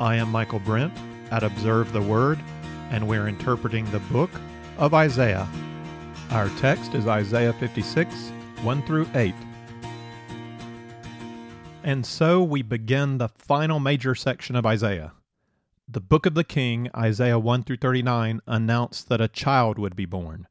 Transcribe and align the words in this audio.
I 0.00 0.16
am 0.16 0.32
Michael 0.32 0.60
Brent 0.60 0.94
at 1.30 1.42
Observe 1.42 1.92
the 1.92 2.00
Word, 2.00 2.42
and 2.88 3.06
we're 3.06 3.28
interpreting 3.28 3.84
the 3.90 3.98
book 3.98 4.30
of 4.78 4.94
Isaiah. 4.94 5.46
Our 6.30 6.48
text 6.56 6.94
is 6.94 7.06
Isaiah 7.06 7.52
56, 7.52 8.32
1 8.62 8.82
through 8.86 9.06
8. 9.14 9.34
And 11.82 12.06
so 12.06 12.42
we 12.42 12.62
begin 12.62 13.18
the 13.18 13.28
final 13.28 13.78
major 13.78 14.14
section 14.14 14.56
of 14.56 14.64
Isaiah. 14.64 15.12
The 15.86 16.00
book 16.00 16.24
of 16.24 16.32
the 16.32 16.44
king, 16.44 16.88
Isaiah 16.96 17.38
1 17.38 17.64
through 17.64 17.76
39, 17.76 18.40
announced 18.46 19.10
that 19.10 19.20
a 19.20 19.28
child 19.28 19.78
would 19.78 19.96
be 19.96 20.06
born. 20.06 20.48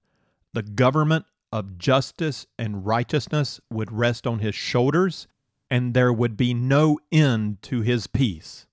The 0.53 0.61
government 0.61 1.25
of 1.51 1.79
justice 1.79 2.45
and 2.59 2.85
righteousness 2.85 3.59
would 3.71 3.91
rest 3.91 4.27
on 4.27 4.39
his 4.39 4.53
shoulders, 4.53 5.27
and 5.71 5.95
there 5.95 6.13
would 6.13 6.37
be 6.37 6.53
no 6.53 6.99
end 7.11 7.63
to 7.63 7.81
his 7.81 8.05
peace. 8.05 8.67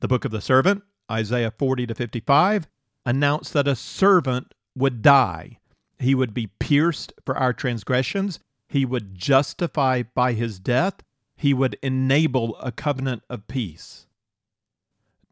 The 0.00 0.08
book 0.08 0.24
of 0.24 0.30
the 0.30 0.40
servant, 0.40 0.82
Isaiah 1.10 1.50
40 1.50 1.86
to 1.86 1.94
55, 1.94 2.66
announced 3.04 3.52
that 3.52 3.68
a 3.68 3.76
servant 3.76 4.54
would 4.74 5.02
die. 5.02 5.58
He 5.98 6.14
would 6.14 6.32
be 6.32 6.46
pierced 6.46 7.12
for 7.26 7.36
our 7.36 7.52
transgressions. 7.52 8.40
He 8.68 8.84
would 8.84 9.14
justify 9.14 10.02
by 10.14 10.32
his 10.32 10.58
death. 10.58 11.02
He 11.36 11.52
would 11.52 11.76
enable 11.82 12.56
a 12.60 12.72
covenant 12.72 13.22
of 13.28 13.46
peace. 13.46 14.06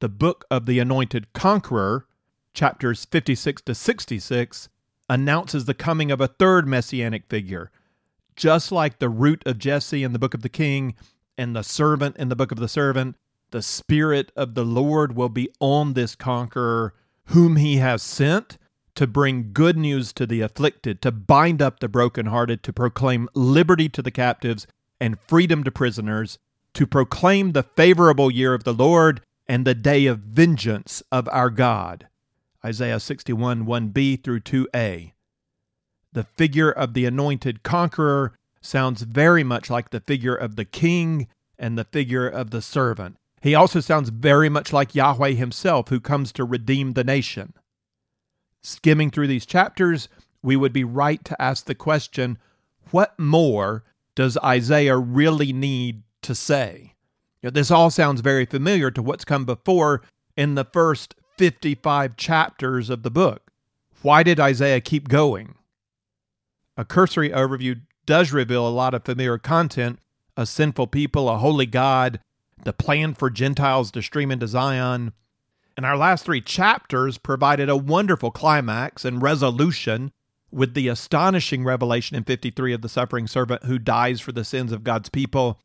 The 0.00 0.08
book 0.08 0.44
of 0.50 0.66
the 0.66 0.78
anointed 0.78 1.32
conqueror, 1.32 2.06
chapters 2.52 3.06
56 3.06 3.62
to 3.62 3.74
66, 3.74 4.68
announces 5.08 5.64
the 5.64 5.74
coming 5.74 6.10
of 6.10 6.20
a 6.20 6.28
third 6.28 6.66
messianic 6.68 7.26
figure. 7.28 7.70
Just 8.36 8.70
like 8.70 8.98
the 8.98 9.08
root 9.08 9.42
of 9.46 9.58
Jesse 9.58 10.04
in 10.04 10.12
the 10.12 10.18
book 10.18 10.34
of 10.34 10.42
the 10.42 10.48
king 10.48 10.94
and 11.36 11.56
the 11.56 11.62
servant 11.62 12.16
in 12.18 12.28
the 12.28 12.36
book 12.36 12.52
of 12.52 12.58
the 12.58 12.68
servant, 12.68 13.16
the 13.50 13.62
Spirit 13.62 14.32
of 14.36 14.54
the 14.54 14.64
Lord 14.64 15.16
will 15.16 15.28
be 15.28 15.48
on 15.60 15.94
this 15.94 16.14
conqueror, 16.14 16.94
whom 17.26 17.56
he 17.56 17.76
has 17.76 18.02
sent 18.02 18.58
to 18.94 19.06
bring 19.06 19.52
good 19.52 19.76
news 19.76 20.12
to 20.14 20.26
the 20.26 20.40
afflicted, 20.40 21.00
to 21.02 21.12
bind 21.12 21.62
up 21.62 21.80
the 21.80 21.88
brokenhearted, 21.88 22.62
to 22.64 22.72
proclaim 22.72 23.28
liberty 23.34 23.88
to 23.88 24.02
the 24.02 24.10
captives 24.10 24.66
and 25.00 25.20
freedom 25.20 25.62
to 25.64 25.70
prisoners, 25.70 26.38
to 26.74 26.86
proclaim 26.86 27.52
the 27.52 27.62
favorable 27.62 28.30
year 28.30 28.54
of 28.54 28.64
the 28.64 28.74
Lord 28.74 29.20
and 29.46 29.64
the 29.64 29.74
day 29.74 30.06
of 30.06 30.18
vengeance 30.18 31.02
of 31.12 31.28
our 31.30 31.50
God. 31.50 32.08
Isaiah 32.64 33.00
61 33.00 33.66
1b 33.66 34.24
through 34.24 34.40
2a. 34.40 35.12
The 36.12 36.24
figure 36.24 36.70
of 36.70 36.94
the 36.94 37.04
anointed 37.04 37.62
conqueror 37.62 38.34
sounds 38.60 39.02
very 39.02 39.44
much 39.44 39.70
like 39.70 39.90
the 39.90 40.00
figure 40.00 40.34
of 40.34 40.56
the 40.56 40.64
king 40.64 41.28
and 41.58 41.78
the 41.78 41.84
figure 41.84 42.26
of 42.26 42.50
the 42.50 42.62
servant. 42.62 43.16
He 43.40 43.54
also 43.54 43.80
sounds 43.80 44.10
very 44.10 44.48
much 44.48 44.72
like 44.72 44.94
Yahweh 44.94 45.32
himself, 45.32 45.88
who 45.88 46.00
comes 46.00 46.32
to 46.32 46.44
redeem 46.44 46.92
the 46.92 47.04
nation. 47.04 47.54
Skimming 48.62 49.10
through 49.10 49.28
these 49.28 49.46
chapters, 49.46 50.08
we 50.42 50.56
would 50.56 50.72
be 50.72 50.84
right 50.84 51.24
to 51.24 51.40
ask 51.40 51.64
the 51.64 51.74
question 51.74 52.38
what 52.90 53.18
more 53.18 53.84
does 54.14 54.38
Isaiah 54.38 54.96
really 54.96 55.52
need 55.52 56.02
to 56.22 56.34
say? 56.34 56.94
You 57.42 57.48
know, 57.48 57.50
this 57.50 57.70
all 57.70 57.90
sounds 57.90 58.20
very 58.20 58.46
familiar 58.46 58.90
to 58.90 59.02
what's 59.02 59.24
come 59.24 59.44
before 59.44 60.02
in 60.36 60.54
the 60.54 60.64
first 60.64 61.14
55 61.36 62.16
chapters 62.16 62.90
of 62.90 63.02
the 63.02 63.10
book. 63.10 63.52
Why 64.02 64.22
did 64.22 64.40
Isaiah 64.40 64.80
keep 64.80 65.08
going? 65.08 65.54
A 66.76 66.84
cursory 66.84 67.30
overview 67.30 67.80
does 68.06 68.32
reveal 68.32 68.66
a 68.66 68.70
lot 68.70 68.94
of 68.94 69.04
familiar 69.04 69.38
content 69.38 69.98
a 70.36 70.46
sinful 70.46 70.86
people, 70.86 71.28
a 71.28 71.36
holy 71.36 71.66
God, 71.66 72.20
the 72.68 72.72
plan 72.74 73.14
for 73.14 73.30
Gentiles 73.30 73.90
to 73.90 74.02
stream 74.02 74.30
into 74.30 74.46
Zion. 74.46 75.14
And 75.74 75.86
our 75.86 75.96
last 75.96 76.26
three 76.26 76.42
chapters 76.42 77.16
provided 77.16 77.70
a 77.70 77.78
wonderful 77.78 78.30
climax 78.30 79.06
and 79.06 79.22
resolution 79.22 80.12
with 80.50 80.74
the 80.74 80.88
astonishing 80.88 81.64
revelation 81.64 82.14
in 82.14 82.24
53 82.24 82.74
of 82.74 82.82
the 82.82 82.88
suffering 82.90 83.26
servant 83.26 83.64
who 83.64 83.78
dies 83.78 84.20
for 84.20 84.32
the 84.32 84.44
sins 84.44 84.70
of 84.70 84.84
God's 84.84 85.08
people, 85.08 85.58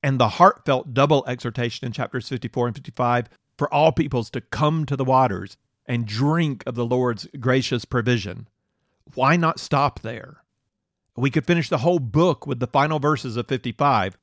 and 0.00 0.20
the 0.20 0.28
heartfelt 0.28 0.94
double 0.94 1.24
exhortation 1.26 1.86
in 1.86 1.92
chapters 1.92 2.28
54 2.28 2.68
and 2.68 2.76
55 2.76 3.28
for 3.58 3.72
all 3.74 3.90
peoples 3.90 4.30
to 4.30 4.40
come 4.40 4.86
to 4.86 4.94
the 4.94 5.04
waters 5.04 5.56
and 5.86 6.06
drink 6.06 6.62
of 6.66 6.76
the 6.76 6.86
Lord's 6.86 7.26
gracious 7.40 7.84
provision. 7.84 8.46
Why 9.16 9.36
not 9.36 9.58
stop 9.58 10.02
there? 10.02 10.36
We 11.16 11.30
could 11.30 11.46
finish 11.46 11.68
the 11.68 11.78
whole 11.78 11.98
book 11.98 12.46
with 12.46 12.60
the 12.60 12.68
final 12.68 13.00
verses 13.00 13.36
of 13.36 13.48
55 13.48 14.16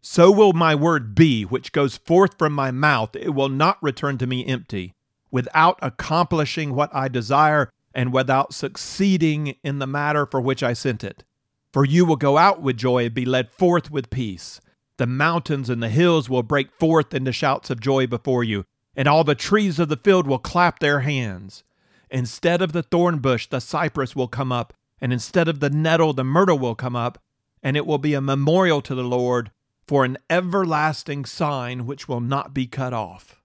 so 0.00 0.30
will 0.30 0.52
my 0.52 0.74
word 0.74 1.14
be, 1.14 1.44
which 1.44 1.72
goes 1.72 1.96
forth 1.96 2.38
from 2.38 2.52
my 2.52 2.70
mouth. 2.70 3.16
It 3.16 3.34
will 3.34 3.48
not 3.48 3.82
return 3.82 4.18
to 4.18 4.26
me 4.26 4.46
empty, 4.46 4.94
without 5.30 5.78
accomplishing 5.82 6.74
what 6.74 6.94
I 6.94 7.08
desire 7.08 7.70
and 7.94 8.12
without 8.12 8.54
succeeding 8.54 9.56
in 9.64 9.80
the 9.80 9.86
matter 9.86 10.24
for 10.24 10.40
which 10.40 10.62
I 10.62 10.72
sent 10.72 11.02
it. 11.02 11.24
For 11.72 11.84
you 11.84 12.04
will 12.04 12.16
go 12.16 12.38
out 12.38 12.62
with 12.62 12.76
joy 12.76 13.06
and 13.06 13.14
be 13.14 13.24
led 13.24 13.50
forth 13.50 13.90
with 13.90 14.10
peace. 14.10 14.60
The 14.98 15.06
mountains 15.06 15.68
and 15.68 15.82
the 15.82 15.88
hills 15.88 16.28
will 16.28 16.42
break 16.42 16.72
forth 16.72 17.12
into 17.12 17.32
shouts 17.32 17.70
of 17.70 17.80
joy 17.80 18.06
before 18.06 18.44
you, 18.44 18.64
and 18.96 19.06
all 19.06 19.24
the 19.24 19.34
trees 19.34 19.78
of 19.78 19.88
the 19.88 19.96
field 19.96 20.26
will 20.26 20.38
clap 20.38 20.78
their 20.78 21.00
hands. 21.00 21.64
Instead 22.10 22.62
of 22.62 22.72
the 22.72 22.82
thorn 22.82 23.18
bush, 23.18 23.46
the 23.46 23.60
cypress 23.60 24.16
will 24.16 24.28
come 24.28 24.50
up, 24.50 24.72
and 25.00 25.12
instead 25.12 25.48
of 25.48 25.60
the 25.60 25.70
nettle, 25.70 26.12
the 26.12 26.24
myrtle 26.24 26.58
will 26.58 26.74
come 26.74 26.96
up, 26.96 27.22
and 27.62 27.76
it 27.76 27.86
will 27.86 27.98
be 27.98 28.14
a 28.14 28.20
memorial 28.20 28.80
to 28.80 28.94
the 28.94 29.04
Lord 29.04 29.50
for 29.88 30.04
an 30.04 30.18
everlasting 30.28 31.24
sign 31.24 31.86
which 31.86 32.06
will 32.06 32.20
not 32.20 32.52
be 32.52 32.66
cut 32.66 32.92
off. 32.92 33.40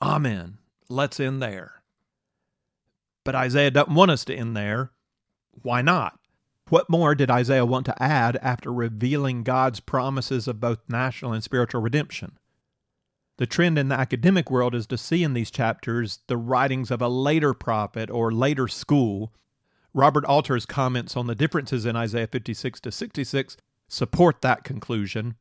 Amen. 0.00 0.58
Let's 0.88 1.18
end 1.18 1.42
there. 1.42 1.82
But 3.24 3.34
Isaiah 3.34 3.72
doesn't 3.72 3.94
want 3.94 4.12
us 4.12 4.24
to 4.26 4.34
end 4.34 4.56
there. 4.56 4.92
Why 5.62 5.82
not? 5.82 6.18
What 6.68 6.88
more 6.88 7.16
did 7.16 7.32
Isaiah 7.32 7.66
want 7.66 7.84
to 7.86 8.00
add 8.00 8.38
after 8.40 8.72
revealing 8.72 9.42
God's 9.42 9.80
promises 9.80 10.46
of 10.46 10.60
both 10.60 10.78
national 10.88 11.32
and 11.32 11.42
spiritual 11.42 11.82
redemption? 11.82 12.38
The 13.38 13.46
trend 13.46 13.76
in 13.76 13.88
the 13.88 13.98
academic 13.98 14.52
world 14.52 14.74
is 14.74 14.86
to 14.86 14.96
see 14.96 15.24
in 15.24 15.34
these 15.34 15.50
chapters 15.50 16.20
the 16.28 16.36
writings 16.36 16.92
of 16.92 17.02
a 17.02 17.08
later 17.08 17.54
prophet 17.54 18.08
or 18.08 18.30
later 18.30 18.68
school. 18.68 19.32
Robert 19.92 20.24
Alter's 20.26 20.64
comments 20.64 21.16
on 21.16 21.26
the 21.26 21.34
differences 21.34 21.86
in 21.86 21.96
Isaiah 21.96 22.28
56 22.28 22.78
to 22.80 22.92
66 22.92 23.56
support 23.90 24.40
that 24.40 24.64
conclusion. 24.64 25.34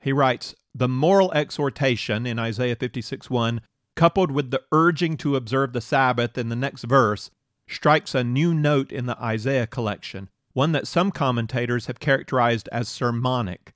He 0.00 0.12
writes 0.12 0.54
The 0.74 0.88
moral 0.88 1.32
exhortation 1.32 2.26
in 2.26 2.38
Isaiah 2.38 2.76
56 2.76 3.30
1, 3.30 3.60
coupled 3.96 4.30
with 4.30 4.50
the 4.50 4.62
urging 4.70 5.16
to 5.16 5.36
observe 5.36 5.72
the 5.72 5.80
Sabbath 5.80 6.36
in 6.36 6.50
the 6.50 6.56
next 6.56 6.84
verse, 6.84 7.30
strikes 7.66 8.14
a 8.14 8.22
new 8.22 8.54
note 8.54 8.92
in 8.92 9.06
the 9.06 9.20
Isaiah 9.20 9.66
collection, 9.66 10.28
one 10.52 10.72
that 10.72 10.86
some 10.86 11.10
commentators 11.10 11.86
have 11.86 11.98
characterized 11.98 12.68
as 12.70 12.88
sermonic. 12.88 13.72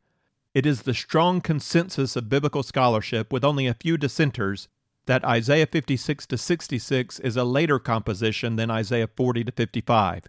It 0.54 0.66
is 0.66 0.82
the 0.82 0.94
strong 0.94 1.40
consensus 1.40 2.16
of 2.16 2.28
biblical 2.28 2.62
scholarship, 2.62 3.32
with 3.32 3.44
only 3.44 3.66
a 3.66 3.74
few 3.74 3.96
dissenters, 3.96 4.68
that 5.06 5.24
Isaiah 5.24 5.66
56 5.66 6.26
to 6.26 6.36
66 6.36 7.18
is 7.20 7.36
a 7.36 7.44
later 7.44 7.78
composition 7.78 8.56
than 8.56 8.70
Isaiah 8.70 9.08
40 9.08 9.44
to 9.44 9.52
55, 9.52 10.26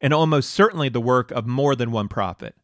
and 0.00 0.12
almost 0.12 0.50
certainly 0.50 0.88
the 0.88 1.00
work 1.00 1.30
of 1.30 1.46
more 1.46 1.76
than 1.76 1.92
one 1.92 2.08
prophet. 2.08 2.56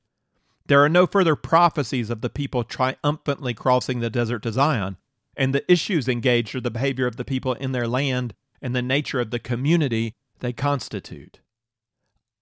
There 0.66 0.82
are 0.82 0.88
no 0.88 1.06
further 1.06 1.36
prophecies 1.36 2.08
of 2.08 2.22
the 2.22 2.30
people 2.30 2.64
triumphantly 2.64 3.52
crossing 3.52 4.00
the 4.00 4.08
desert 4.08 4.42
to 4.44 4.52
Zion, 4.52 4.96
and 5.36 5.54
the 5.54 5.70
issues 5.70 6.08
engaged 6.08 6.54
are 6.54 6.60
the 6.60 6.70
behavior 6.70 7.06
of 7.06 7.16
the 7.16 7.24
people 7.24 7.52
in 7.54 7.72
their 7.72 7.86
land 7.86 8.34
and 8.62 8.74
the 8.74 8.80
nature 8.80 9.20
of 9.20 9.30
the 9.30 9.38
community 9.38 10.14
they 10.38 10.52
constitute. 10.54 11.40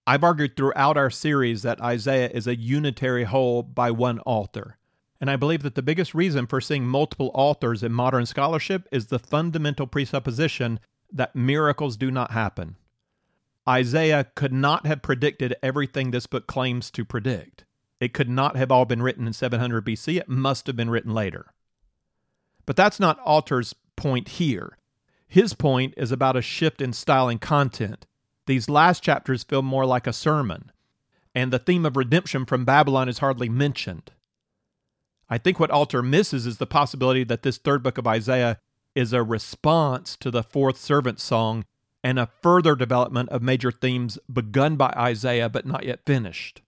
I've 0.07 0.23
argued 0.23 0.55
throughout 0.55 0.97
our 0.97 1.09
series 1.09 1.63
that 1.63 1.81
Isaiah 1.81 2.29
is 2.29 2.47
a 2.47 2.55
unitary 2.55 3.25
whole 3.25 3.61
by 3.61 3.91
one 3.91 4.19
author, 4.25 4.77
and 5.19 5.29
I 5.29 5.35
believe 5.35 5.63
that 5.63 5.75
the 5.75 5.81
biggest 5.81 6.13
reason 6.13 6.47
for 6.47 6.61
seeing 6.61 6.85
multiple 6.85 7.31
authors 7.33 7.83
in 7.83 7.91
modern 7.91 8.25
scholarship 8.25 8.87
is 8.91 9.07
the 9.07 9.19
fundamental 9.19 9.87
presupposition 9.87 10.79
that 11.11 11.35
miracles 11.35 11.97
do 11.97 12.09
not 12.09 12.31
happen. 12.31 12.77
Isaiah 13.67 14.27
could 14.35 14.51
not 14.53 14.85
have 14.85 15.01
predicted 15.01 15.55
everything 15.63 16.11
this 16.11 16.27
book 16.27 16.47
claims 16.47 16.91
to 16.91 17.05
predict. 17.05 17.65
It 18.03 18.13
could 18.13 18.27
not 18.27 18.57
have 18.57 18.69
all 18.69 18.83
been 18.83 19.01
written 19.01 19.27
in 19.27 19.31
700 19.31 19.85
BC. 19.85 20.17
It 20.17 20.27
must 20.27 20.67
have 20.67 20.75
been 20.75 20.89
written 20.89 21.13
later. 21.13 21.53
But 22.65 22.75
that's 22.75 22.99
not 22.99 23.17
Alter's 23.19 23.73
point 23.95 24.27
here. 24.27 24.77
His 25.25 25.53
point 25.53 25.93
is 25.95 26.11
about 26.11 26.35
a 26.35 26.41
shift 26.41 26.81
in 26.81 26.91
style 26.91 27.29
and 27.29 27.39
content. 27.39 28.05
These 28.45 28.67
last 28.67 29.03
chapters 29.03 29.45
feel 29.45 29.61
more 29.61 29.85
like 29.85 30.05
a 30.05 30.11
sermon, 30.11 30.69
and 31.33 31.53
the 31.53 31.59
theme 31.59 31.85
of 31.85 31.95
redemption 31.95 32.45
from 32.45 32.65
Babylon 32.65 33.07
is 33.07 33.19
hardly 33.19 33.47
mentioned. 33.47 34.11
I 35.29 35.37
think 35.37 35.57
what 35.57 35.71
Alter 35.71 36.03
misses 36.03 36.45
is 36.45 36.57
the 36.57 36.67
possibility 36.67 37.23
that 37.23 37.43
this 37.43 37.57
third 37.57 37.83
book 37.83 37.97
of 37.97 38.05
Isaiah 38.05 38.59
is 38.95 39.13
a 39.13 39.23
response 39.23 40.17
to 40.17 40.29
the 40.29 40.43
fourth 40.43 40.75
servant 40.75 41.21
song 41.21 41.63
and 42.03 42.19
a 42.19 42.29
further 42.41 42.75
development 42.75 43.29
of 43.29 43.41
major 43.41 43.71
themes 43.71 44.19
begun 44.31 44.75
by 44.75 44.93
Isaiah 44.97 45.47
but 45.47 45.65
not 45.65 45.85
yet 45.85 46.05
finished 46.05 46.61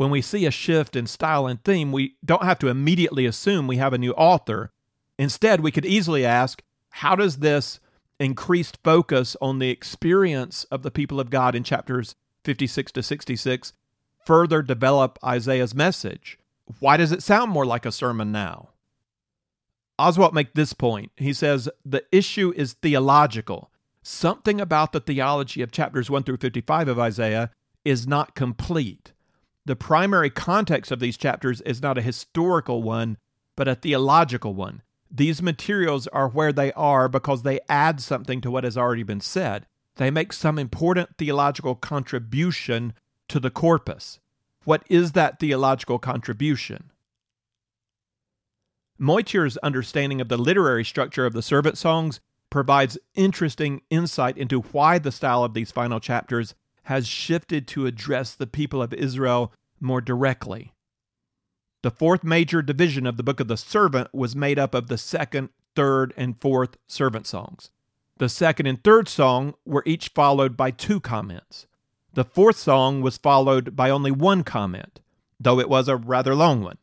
when 0.00 0.08
we 0.08 0.22
see 0.22 0.46
a 0.46 0.50
shift 0.50 0.96
in 0.96 1.06
style 1.06 1.46
and 1.46 1.62
theme, 1.62 1.92
we 1.92 2.16
don't 2.24 2.42
have 2.42 2.58
to 2.58 2.68
immediately 2.68 3.26
assume 3.26 3.66
we 3.66 3.76
have 3.76 3.92
a 3.92 3.98
new 3.98 4.12
author. 4.12 4.72
Instead, 5.18 5.60
we 5.60 5.70
could 5.70 5.84
easily 5.84 6.24
ask 6.24 6.62
how 6.88 7.14
does 7.14 7.36
this 7.36 7.80
increased 8.18 8.78
focus 8.82 9.36
on 9.42 9.58
the 9.58 9.68
experience 9.68 10.64
of 10.70 10.80
the 10.80 10.90
people 10.90 11.20
of 11.20 11.28
God 11.28 11.54
in 11.54 11.64
chapters 11.64 12.14
56 12.44 12.92
to 12.92 13.02
66 13.02 13.74
further 14.24 14.62
develop 14.62 15.18
Isaiah's 15.22 15.74
message? 15.74 16.38
Why 16.78 16.96
does 16.96 17.12
it 17.12 17.22
sound 17.22 17.50
more 17.50 17.66
like 17.66 17.84
a 17.84 17.92
sermon 17.92 18.32
now? 18.32 18.70
Oswalt 19.98 20.32
makes 20.32 20.52
this 20.54 20.72
point. 20.72 21.12
He 21.18 21.34
says 21.34 21.68
the 21.84 22.04
issue 22.10 22.54
is 22.56 22.72
theological. 22.72 23.70
Something 24.02 24.62
about 24.62 24.92
the 24.92 25.00
theology 25.00 25.60
of 25.60 25.72
chapters 25.72 26.08
1 26.08 26.22
through 26.22 26.38
55 26.38 26.88
of 26.88 26.98
Isaiah 26.98 27.50
is 27.84 28.06
not 28.06 28.34
complete. 28.34 29.12
The 29.70 29.76
primary 29.76 30.30
context 30.30 30.90
of 30.90 30.98
these 30.98 31.16
chapters 31.16 31.60
is 31.60 31.80
not 31.80 31.96
a 31.96 32.02
historical 32.02 32.82
one, 32.82 33.18
but 33.56 33.68
a 33.68 33.76
theological 33.76 34.52
one. 34.52 34.82
These 35.08 35.42
materials 35.42 36.08
are 36.08 36.28
where 36.28 36.52
they 36.52 36.72
are 36.72 37.08
because 37.08 37.44
they 37.44 37.60
add 37.68 38.00
something 38.00 38.40
to 38.40 38.50
what 38.50 38.64
has 38.64 38.76
already 38.76 39.04
been 39.04 39.20
said. 39.20 39.68
They 39.94 40.10
make 40.10 40.32
some 40.32 40.58
important 40.58 41.10
theological 41.18 41.76
contribution 41.76 42.94
to 43.28 43.38
the 43.38 43.48
corpus. 43.48 44.18
What 44.64 44.82
is 44.90 45.12
that 45.12 45.38
theological 45.38 46.00
contribution? 46.00 46.90
Motyer's 48.98 49.56
understanding 49.58 50.20
of 50.20 50.28
the 50.28 50.36
literary 50.36 50.84
structure 50.84 51.26
of 51.26 51.32
the 51.32 51.42
servant 51.42 51.78
songs 51.78 52.18
provides 52.50 52.98
interesting 53.14 53.82
insight 53.88 54.36
into 54.36 54.62
why 54.62 54.98
the 54.98 55.12
style 55.12 55.44
of 55.44 55.54
these 55.54 55.70
final 55.70 56.00
chapters 56.00 56.56
has 56.84 57.06
shifted 57.06 57.68
to 57.68 57.86
address 57.86 58.34
the 58.34 58.48
people 58.48 58.82
of 58.82 58.92
Israel 58.92 59.52
more 59.80 60.00
directly. 60.00 60.72
The 61.82 61.90
fourth 61.90 62.22
major 62.22 62.60
division 62.60 63.06
of 63.06 63.16
the 63.16 63.22
book 63.22 63.40
of 63.40 63.48
the 63.48 63.56
servant 63.56 64.08
was 64.12 64.36
made 64.36 64.58
up 64.58 64.74
of 64.74 64.88
the 64.88 64.98
second, 64.98 65.48
third, 65.74 66.12
and 66.16 66.40
fourth 66.40 66.76
servant 66.86 67.26
songs. 67.26 67.70
The 68.18 68.28
second 68.28 68.66
and 68.66 68.84
third 68.84 69.08
song 69.08 69.54
were 69.64 69.82
each 69.86 70.08
followed 70.08 70.56
by 70.56 70.72
two 70.72 71.00
comments. 71.00 71.66
The 72.12 72.24
fourth 72.24 72.58
song 72.58 73.00
was 73.00 73.16
followed 73.16 73.74
by 73.74 73.88
only 73.88 74.10
one 74.10 74.44
comment, 74.44 75.00
though 75.38 75.58
it 75.58 75.70
was 75.70 75.88
a 75.88 75.96
rather 75.96 76.34
long 76.34 76.62
one. 76.62 76.76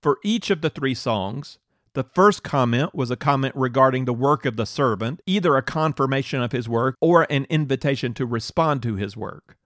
For 0.00 0.18
each 0.22 0.50
of 0.50 0.60
the 0.60 0.70
three 0.70 0.94
songs, 0.94 1.58
the 1.94 2.04
first 2.04 2.42
comment 2.42 2.94
was 2.94 3.10
a 3.10 3.16
comment 3.16 3.54
regarding 3.56 4.04
the 4.04 4.12
work 4.12 4.46
of 4.46 4.56
the 4.56 4.66
servant, 4.66 5.20
either 5.26 5.56
a 5.56 5.62
confirmation 5.62 6.40
of 6.42 6.52
his 6.52 6.68
work 6.68 6.96
or 7.00 7.26
an 7.28 7.44
invitation 7.50 8.14
to 8.14 8.24
respond 8.24 8.82
to 8.84 8.94
his 8.94 9.16
work. 9.16 9.56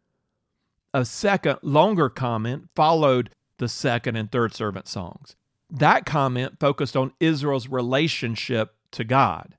A 0.97 1.05
second, 1.05 1.59
longer 1.61 2.09
comment 2.09 2.71
followed 2.75 3.29
the 3.59 3.69
second 3.69 4.17
and 4.17 4.33
third 4.33 4.55
servant 4.55 4.89
songs. 4.89 5.37
That 5.69 6.07
comment 6.07 6.59
focused 6.59 6.97
on 6.97 7.13
Israel's 7.21 7.69
relationship 7.69 8.75
to 8.93 9.05
God. 9.05 9.59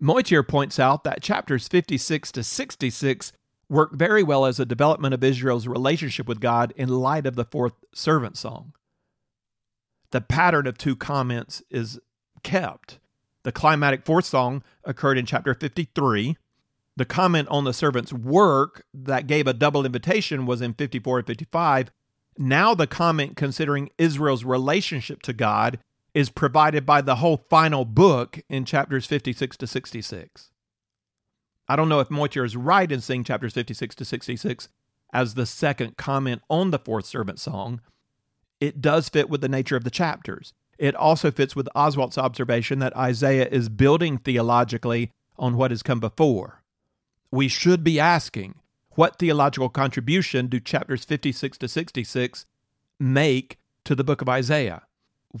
Motyer 0.00 0.44
points 0.44 0.78
out 0.78 1.02
that 1.02 1.24
chapters 1.24 1.66
56 1.66 2.30
to 2.30 2.44
66 2.44 3.32
work 3.68 3.90
very 3.94 4.22
well 4.22 4.46
as 4.46 4.60
a 4.60 4.64
development 4.64 5.12
of 5.12 5.24
Israel's 5.24 5.66
relationship 5.66 6.28
with 6.28 6.38
God 6.38 6.72
in 6.76 6.88
light 6.88 7.26
of 7.26 7.34
the 7.34 7.46
fourth 7.46 7.74
servant 7.92 8.36
song. 8.36 8.72
The 10.12 10.20
pattern 10.20 10.68
of 10.68 10.78
two 10.78 10.94
comments 10.94 11.64
is 11.68 11.98
kept. 12.44 13.00
The 13.42 13.50
climatic 13.50 14.06
fourth 14.06 14.26
song 14.26 14.62
occurred 14.84 15.18
in 15.18 15.26
chapter 15.26 15.52
53. 15.52 16.36
The 16.96 17.04
comment 17.04 17.48
on 17.48 17.64
the 17.64 17.72
servant's 17.72 18.12
work 18.12 18.84
that 18.92 19.26
gave 19.26 19.46
a 19.46 19.54
double 19.54 19.86
invitation 19.86 20.46
was 20.46 20.60
in 20.60 20.74
54 20.74 21.18
and 21.18 21.26
55. 21.26 21.90
Now, 22.36 22.74
the 22.74 22.86
comment 22.86 23.36
considering 23.36 23.90
Israel's 23.98 24.44
relationship 24.44 25.22
to 25.22 25.32
God 25.32 25.78
is 26.14 26.30
provided 26.30 26.84
by 26.84 27.00
the 27.00 27.16
whole 27.16 27.44
final 27.48 27.84
book 27.84 28.40
in 28.48 28.64
chapters 28.64 29.06
56 29.06 29.56
to 29.58 29.66
66. 29.66 30.50
I 31.68 31.76
don't 31.76 31.88
know 31.88 32.00
if 32.00 32.10
Motyer 32.10 32.44
is 32.44 32.56
right 32.56 32.90
in 32.90 33.00
seeing 33.00 33.22
chapters 33.22 33.54
56 33.54 33.94
to 33.94 34.04
66 34.04 34.68
as 35.12 35.34
the 35.34 35.46
second 35.46 35.96
comment 35.96 36.42
on 36.48 36.70
the 36.70 36.78
fourth 36.78 37.06
servant 37.06 37.38
song. 37.38 37.80
It 38.60 38.80
does 38.80 39.08
fit 39.08 39.30
with 39.30 39.40
the 39.40 39.48
nature 39.48 39.76
of 39.76 39.84
the 39.84 39.90
chapters. 39.90 40.52
It 40.78 40.94
also 40.94 41.30
fits 41.30 41.54
with 41.54 41.68
Oswalt's 41.76 42.18
observation 42.18 42.78
that 42.78 42.96
Isaiah 42.96 43.46
is 43.48 43.68
building 43.68 44.18
theologically 44.18 45.12
on 45.38 45.56
what 45.56 45.70
has 45.70 45.82
come 45.82 46.00
before. 46.00 46.59
We 47.30 47.48
should 47.48 47.84
be 47.84 48.00
asking 48.00 48.56
what 48.90 49.18
theological 49.18 49.68
contribution 49.68 50.48
do 50.48 50.58
chapters 50.60 51.04
56 51.04 51.58
to 51.58 51.68
66 51.68 52.46
make 52.98 53.58
to 53.84 53.94
the 53.94 54.04
book 54.04 54.20
of 54.20 54.28
Isaiah? 54.28 54.82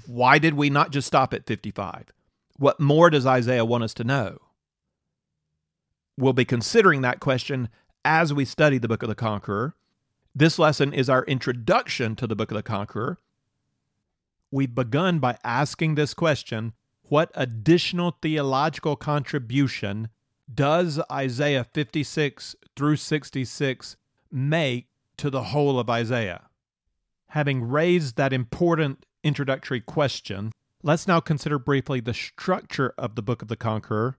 Why 0.06 0.38
did 0.38 0.54
we 0.54 0.70
not 0.70 0.92
just 0.92 1.08
stop 1.08 1.34
at 1.34 1.46
55? 1.46 2.12
What 2.56 2.78
more 2.78 3.10
does 3.10 3.26
Isaiah 3.26 3.64
want 3.64 3.84
us 3.84 3.94
to 3.94 4.04
know? 4.04 4.38
We'll 6.16 6.32
be 6.32 6.44
considering 6.44 7.00
that 7.00 7.20
question 7.20 7.68
as 8.04 8.32
we 8.32 8.44
study 8.44 8.78
the 8.78 8.88
book 8.88 9.02
of 9.02 9.08
the 9.08 9.14
Conqueror. 9.14 9.74
This 10.34 10.58
lesson 10.58 10.92
is 10.92 11.10
our 11.10 11.24
introduction 11.24 12.14
to 12.16 12.26
the 12.26 12.36
book 12.36 12.50
of 12.50 12.56
the 12.56 12.62
Conqueror. 12.62 13.18
We've 14.50 14.74
begun 14.74 15.18
by 15.18 15.38
asking 15.42 15.94
this 15.94 16.14
question 16.14 16.72
What 17.02 17.32
additional 17.34 18.16
theological 18.22 18.94
contribution 18.94 20.08
does 20.54 21.00
Isaiah 21.10 21.64
56 21.64 22.56
through 22.76 22.96
66 22.96 23.96
make 24.30 24.88
to 25.16 25.30
the 25.30 25.44
whole 25.44 25.78
of 25.78 25.90
Isaiah? 25.90 26.48
Having 27.28 27.68
raised 27.68 28.16
that 28.16 28.32
important 28.32 29.06
introductory 29.22 29.80
question, 29.80 30.52
let's 30.82 31.06
now 31.06 31.20
consider 31.20 31.58
briefly 31.58 32.00
the 32.00 32.14
structure 32.14 32.94
of 32.98 33.14
the 33.14 33.22
Book 33.22 33.42
of 33.42 33.48
the 33.48 33.56
Conqueror 33.56 34.16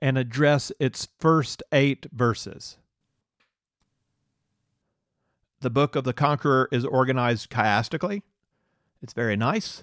and 0.00 0.16
address 0.16 0.70
its 0.78 1.08
first 1.18 1.62
eight 1.72 2.06
verses. 2.12 2.76
The 5.60 5.70
Book 5.70 5.96
of 5.96 6.04
the 6.04 6.12
Conqueror 6.12 6.68
is 6.70 6.84
organized 6.84 7.50
chiastically. 7.50 8.22
It's 9.02 9.12
very 9.12 9.36
nice. 9.36 9.82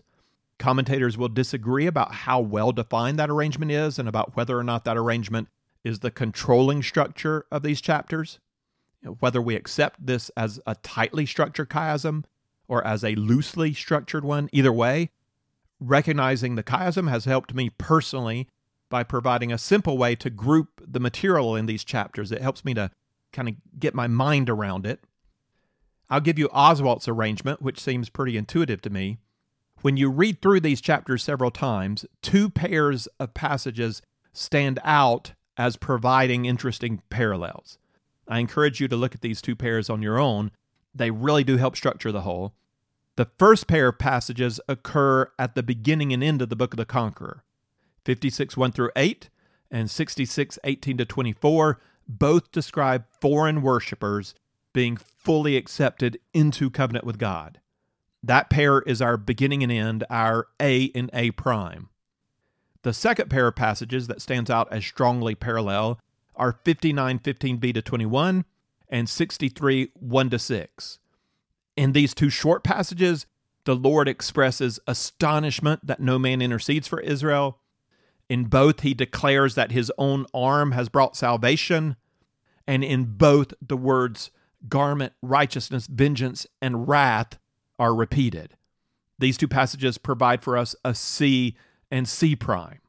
Commentators 0.57 1.18
will 1.18 1.27
disagree 1.27 1.86
about 1.86 2.13
how 2.13 2.39
well 2.39 2.72
defined 2.72 3.19
that 3.19 3.30
arrangement 3.30 3.72
is 3.72 4.00
and 4.00 4.07
about 4.07 4.38
whether 4.38 4.57
or 4.57 4.63
not 4.63 4.86
that 4.86 4.95
arrangement 4.95 5.50
is 5.85 5.99
the 5.99 6.11
controlling 6.11 6.83
structure 6.83 7.45
of 7.51 7.63
these 7.63 7.79
chapters. 7.79 8.39
Whether 9.19 9.41
we 9.41 9.55
accept 9.55 10.03
this 10.05 10.29
as 10.35 10.59
a 10.65 10.75
tightly 10.75 11.27
structured 11.27 11.69
chiasm 11.69 12.25
or 12.67 12.85
as 12.85 13.03
a 13.03 13.13
loosely 13.15 13.71
structured 13.71 14.25
one, 14.25 14.49
either 14.51 14.73
way, 14.73 15.11
recognizing 15.79 16.55
the 16.55 16.63
chiasm 16.63 17.07
has 17.09 17.25
helped 17.25 17.53
me 17.53 17.69
personally 17.69 18.50
by 18.89 19.03
providing 19.03 19.51
a 19.51 19.60
simple 19.60 19.98
way 19.98 20.15
to 20.15 20.31
group 20.31 20.81
the 20.86 21.00
material 21.00 21.55
in 21.55 21.67
these 21.67 21.83
chapters. 21.83 22.31
It 22.31 22.41
helps 22.41 22.65
me 22.65 22.74
to 22.74 22.89
kind 23.31 23.48
of 23.48 23.55
get 23.79 23.93
my 23.93 24.07
mind 24.07 24.50
around 24.50 24.88
it. 24.88 25.01
I'll 26.10 26.21
give 26.21 26.39
you 26.39 26.50
Oswalt's 26.50 27.07
arrangement, 27.07 27.62
which 27.62 27.79
seems 27.79 28.10
pretty 28.10 28.38
intuitive 28.38 28.81
to 28.81 28.89
me. 28.89 29.19
When 29.81 29.98
you 29.98 30.10
read 30.10 30.41
through 30.41 30.62
these 30.62 30.81
chapters 30.81 31.24
several 31.24 31.51
times, 31.51 32.05
two 32.24 32.50
pairs 32.50 33.07
of 33.19 33.36
passages 33.36 34.01
stand 34.33 34.79
out 34.83 35.33
as 35.57 35.77
providing 35.77 36.45
interesting 36.45 37.01
parallels. 37.09 37.77
I 38.27 38.39
encourage 38.39 38.79
you 38.79 38.88
to 38.88 38.95
look 38.95 39.15
at 39.15 39.21
these 39.21 39.41
two 39.41 39.55
pairs 39.55 39.89
on 39.89 40.01
your 40.01 40.19
own. 40.19 40.51
They 40.93 41.12
really 41.12 41.43
do 41.43 41.57
help 41.57 41.75
structure 41.75 42.12
the 42.12 42.21
whole. 42.21 42.53
The 43.15 43.29
first 43.38 43.67
pair 43.67 43.89
of 43.89 44.00
passages 44.00 44.59
occur 44.67 45.31
at 45.39 45.55
the 45.55 45.63
beginning 45.63 46.12
and 46.12 46.24
end 46.24 46.41
of 46.41 46.50
the 46.50 46.55
book 46.55 46.74
of 46.74 46.77
the 46.77 46.85
Conqueror 46.85 47.43
56 48.03 48.57
1 48.57 48.71
through 48.71 48.91
8 48.95 49.29
and 49.71 49.89
66 49.89 50.59
18 50.63 50.97
to 50.97 51.05
24. 51.05 51.79
Both 52.07 52.51
describe 52.51 53.05
foreign 53.19 53.62
worshippers 53.62 54.35
being 54.74 54.97
fully 54.97 55.55
accepted 55.55 56.19
into 56.33 56.69
covenant 56.69 57.05
with 57.05 57.17
God. 57.17 57.59
That 58.21 58.50
pair 58.50 58.81
is 58.81 59.01
our 59.01 59.17
beginning 59.17 59.63
and 59.63 59.71
end, 59.71 60.03
our 60.09 60.47
A 60.62 60.91
and 60.93 61.09
A 61.13 61.31
prime. 61.31 61.89
The 62.86 62.94
second 62.94 63.32
pair 63.32 63.48
of 63.48 63.56
passages 63.56 64.06
that 64.06 64.22
stands 64.22 64.48
out 64.51 64.72
as 64.72 64.86
strongly 64.86 65.34
parallel 65.34 66.00
are 66.36 66.60
59 66.63 67.18
15b 67.18 67.74
to 67.74 67.82
21 67.82 68.46
and 68.88 69.10
63 69.10 69.89
1 69.96 70.30
to 70.30 70.38
6. 70.38 71.00
In 71.75 71.94
these 71.94 72.13
two 72.13 72.30
short 72.30 72.63
passages, 72.63 73.25
the 73.63 73.75
Lord 73.75 74.08
expresses 74.08 74.80
astonishment 74.86 75.88
that 75.88 76.00
no 76.00 76.20
man 76.20 76.44
intercedes 76.44 76.88
for 76.88 77.00
Israel. 77.00 77.58
In 78.30 78.44
both, 78.44 78.82
he 78.82 78.94
declares 78.94 79.56
that 79.56 79.72
his 79.72 79.92
own 79.98 80.27
arm 80.32 80.74
has 80.74 80.88
brought 80.88 81.18
salvation. 81.18 81.96
And 82.68 82.84
in 82.84 83.15
both, 83.18 83.56
the 83.60 83.77
words 83.77 84.30
garment, 84.70 85.13
righteousness, 85.24 85.88
vengeance, 85.88 86.46
and 86.62 86.88
wrath 86.88 87.39
are 87.80 87.96
repeated. 87.96 88.54
These 89.18 89.38
two 89.38 89.48
passages 89.48 89.98
provide 89.98 90.44
for 90.44 90.56
us 90.56 90.75
a 90.86 90.94
C 90.94 91.56
and 91.95 92.09
C 92.09 92.35
prime. 92.35 92.79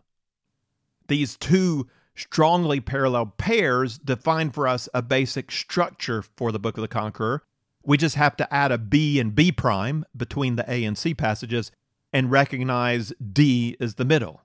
These 1.07 1.37
two 1.37 1.87
strongly 2.17 2.81
parallel 2.81 3.27
pairs 3.27 3.99
define 3.99 4.51
for 4.51 4.67
us 4.67 4.89
a 4.93 5.01
basic 5.01 5.53
structure 5.53 6.23
for 6.23 6.51
the 6.51 6.59
Book 6.59 6.77
of 6.77 6.83
the 6.83 6.89
Conqueror. 6.89 7.45
We 7.85 7.99
just 7.99 8.17
have 8.17 8.37
to 8.39 8.53
add 8.53 8.73
a 8.73 8.79
B 8.79 9.21
and 9.21 9.33
B 9.33 9.53
prime 9.53 10.05
between 10.17 10.57
the 10.57 10.69
A 10.69 10.85
and 10.85 10.99
C 10.99 11.15
passages 11.15 11.71
and 12.13 12.33
recognize 12.33 13.13
D 13.33 13.77
as 13.79 13.95
the 13.95 14.05
middle. 14.05 14.43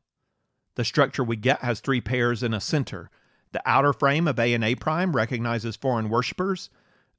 The 0.75 0.85
structure 0.85 1.23
we 1.23 1.37
get 1.37 1.61
has 1.61 1.79
three 1.79 2.01
pairs 2.01 2.43
in 2.43 2.53
a 2.53 2.61
center. 2.61 3.09
The 3.53 3.63
outer 3.65 3.93
frame 3.93 4.27
of 4.27 4.39
A 4.39 4.53
and 4.53 4.63
A 4.63 4.75
prime 4.75 5.15
recognizes 5.15 5.75
foreign 5.75 6.09
worshippers. 6.09 6.69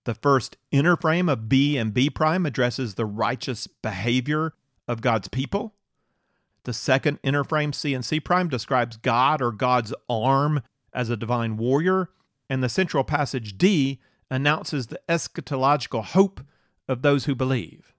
The 0.05 0.15
first 0.15 0.57
inner 0.71 0.97
frame 0.97 1.29
of 1.29 1.49
B 1.49 1.77
and 1.77 1.93
B 1.93 2.09
prime 2.09 2.47
addresses 2.47 2.95
the 2.95 3.05
righteous 3.05 3.67
behavior 3.67 4.55
of 4.87 5.01
God's 5.01 5.27
people. 5.27 5.75
The 6.65 6.73
second 6.73 7.19
inner 7.23 7.45
frame 7.45 7.73
C 7.73 7.95
and 7.95 8.05
C 8.05 8.21
prime 8.21 8.49
describes 8.49 8.97
God 8.97 9.43
or 9.43 9.51
God's 9.53 9.93
arm 10.09 10.63
as 10.93 11.11
a 11.11 11.17
divine 11.17 11.57
warrior. 11.57 12.11
And 12.49 12.63
the 12.63 12.69
central 12.69 13.05
passage 13.05 13.57
D 13.59 14.01
announces 14.31 14.87
the 14.87 15.01
eschatological 15.09 16.05
hope 16.05 16.41
of 16.89 17.03
those 17.03 17.25
who 17.25 17.35
believe. 17.35 17.93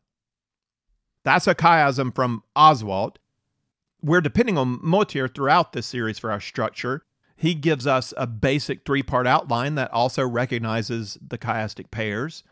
That's 1.24 1.48
a 1.48 1.56
chiasm 1.56 2.14
from 2.14 2.44
Oswalt. 2.56 3.16
We're 4.02 4.22
depending 4.22 4.58
on 4.58 4.80
Motyer 4.82 5.28
throughout 5.28 5.74
this 5.74 5.88
series 5.88 6.20
for 6.20 6.32
our 6.32 6.42
structure. 6.42 7.04
He 7.36 7.54
gives 7.54 7.88
us 7.88 8.14
a 8.18 8.28
basic 8.28 8.86
three 8.86 9.04
part 9.04 9.26
outline 9.26 9.76
that 9.76 9.92
also 9.92 10.28
recognizes 10.28 11.18
the 11.26 11.38
chiastic 11.38 11.92
pairs. 11.92 12.44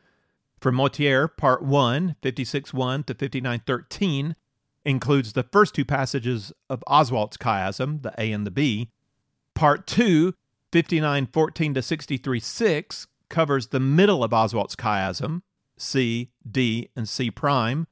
For 0.59 0.71
Motyer, 0.71 1.27
part 1.27 1.63
1, 1.63 2.15
56 2.21 2.73
1 2.73 3.03
to 3.03 3.13
59 3.13 3.61
13, 3.65 4.35
includes 4.85 5.33
the 5.33 5.43
first 5.43 5.75
two 5.75 5.85
passages 5.85 6.51
of 6.69 6.83
Oswalt's 6.87 7.37
chiasm, 7.37 8.01
the 8.01 8.13
A 8.17 8.31
and 8.31 8.45
the 8.45 8.51
B. 8.51 8.89
Part 9.53 9.85
2, 9.87 10.33
59 10.71 11.27
14 11.27 11.73
to 11.73 11.81
63 11.81 12.39
6, 12.39 13.07
covers 13.29 13.67
the 13.67 13.79
middle 13.79 14.23
of 14.23 14.31
Oswalt's 14.31 14.75
chiasm, 14.75 15.41
C, 15.77 16.31
D, 16.49 16.89
and 16.95 17.07
C 17.07 17.29
prime. 17.31 17.87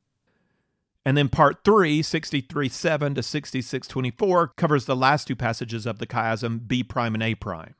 And 1.06 1.18
then 1.18 1.30
part 1.30 1.64
3, 1.64 2.02
63 2.02 2.70
7 2.70 3.16
to 3.16 3.24
66 3.24 3.88
24, 3.88 4.48
covers 4.50 4.86
the 4.86 4.96
last 4.96 5.28
two 5.28 5.36
passages 5.36 5.86
of 5.86 6.00
the 6.00 6.08
chiasm, 6.08 6.68
B 6.68 6.84
prime 6.84 7.14
and 7.14 7.24
A 7.24 7.36
prime. 7.36 7.76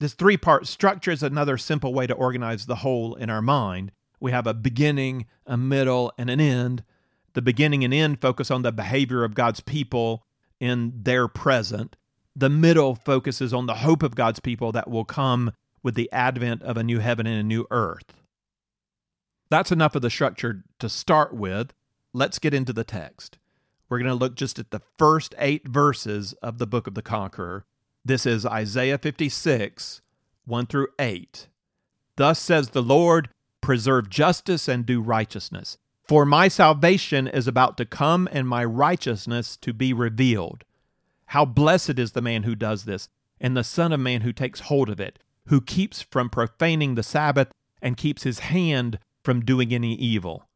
This 0.00 0.14
three 0.14 0.36
part 0.36 0.66
structure 0.66 1.10
is 1.10 1.22
another 1.22 1.58
simple 1.58 1.92
way 1.92 2.06
to 2.06 2.14
organize 2.14 2.66
the 2.66 2.76
whole 2.76 3.14
in 3.14 3.30
our 3.30 3.42
mind. 3.42 3.92
We 4.20 4.32
have 4.32 4.46
a 4.46 4.54
beginning, 4.54 5.26
a 5.46 5.56
middle, 5.56 6.12
and 6.18 6.30
an 6.30 6.40
end. 6.40 6.84
The 7.34 7.42
beginning 7.42 7.84
and 7.84 7.94
end 7.94 8.20
focus 8.20 8.50
on 8.50 8.62
the 8.62 8.72
behavior 8.72 9.24
of 9.24 9.34
God's 9.34 9.60
people 9.60 10.24
in 10.60 10.92
their 11.02 11.28
present. 11.28 11.96
The 12.34 12.48
middle 12.48 12.94
focuses 12.94 13.52
on 13.52 13.66
the 13.66 13.76
hope 13.76 14.02
of 14.02 14.14
God's 14.14 14.40
people 14.40 14.72
that 14.72 14.90
will 14.90 15.04
come 15.04 15.52
with 15.82 15.94
the 15.94 16.10
advent 16.12 16.62
of 16.62 16.76
a 16.76 16.82
new 16.82 16.98
heaven 16.98 17.26
and 17.26 17.38
a 17.38 17.42
new 17.42 17.66
earth. 17.70 18.14
That's 19.50 19.72
enough 19.72 19.94
of 19.94 20.02
the 20.02 20.10
structure 20.10 20.64
to 20.78 20.88
start 20.88 21.34
with. 21.34 21.72
Let's 22.12 22.38
get 22.38 22.54
into 22.54 22.72
the 22.72 22.84
text. 22.84 23.38
We're 23.88 23.98
going 23.98 24.08
to 24.10 24.14
look 24.14 24.34
just 24.34 24.58
at 24.58 24.70
the 24.70 24.82
first 24.98 25.34
eight 25.38 25.66
verses 25.66 26.34
of 26.34 26.58
the 26.58 26.66
book 26.66 26.86
of 26.86 26.94
the 26.94 27.02
Conqueror. 27.02 27.64
This 28.04 28.26
is 28.26 28.44
Isaiah 28.44 28.98
56, 28.98 30.02
1 30.44 30.66
through 30.66 30.88
8. 30.98 31.48
Thus 32.16 32.38
says 32.38 32.70
the 32.70 32.82
Lord, 32.82 33.30
preserve 33.60 34.10
justice 34.10 34.68
and 34.68 34.84
do 34.84 35.00
righteousness. 35.00 35.78
For 36.08 36.24
my 36.24 36.48
salvation 36.48 37.28
is 37.28 37.46
about 37.46 37.76
to 37.76 37.84
come 37.84 38.28
and 38.32 38.48
my 38.48 38.64
righteousness 38.64 39.58
to 39.58 39.74
be 39.74 39.92
revealed. 39.92 40.64
How 41.26 41.44
blessed 41.44 41.98
is 41.98 42.12
the 42.12 42.22
man 42.22 42.44
who 42.44 42.54
does 42.54 42.86
this, 42.86 43.10
and 43.38 43.54
the 43.54 43.62
Son 43.62 43.92
of 43.92 44.00
Man 44.00 44.22
who 44.22 44.32
takes 44.32 44.60
hold 44.60 44.88
of 44.88 45.00
it, 45.00 45.18
who 45.48 45.60
keeps 45.60 46.00
from 46.00 46.30
profaning 46.30 46.94
the 46.94 47.02
Sabbath 47.02 47.48
and 47.82 47.98
keeps 47.98 48.22
his 48.22 48.38
hand 48.38 48.98
from 49.22 49.44
doing 49.44 49.74
any 49.74 49.94
evil. 49.94 50.48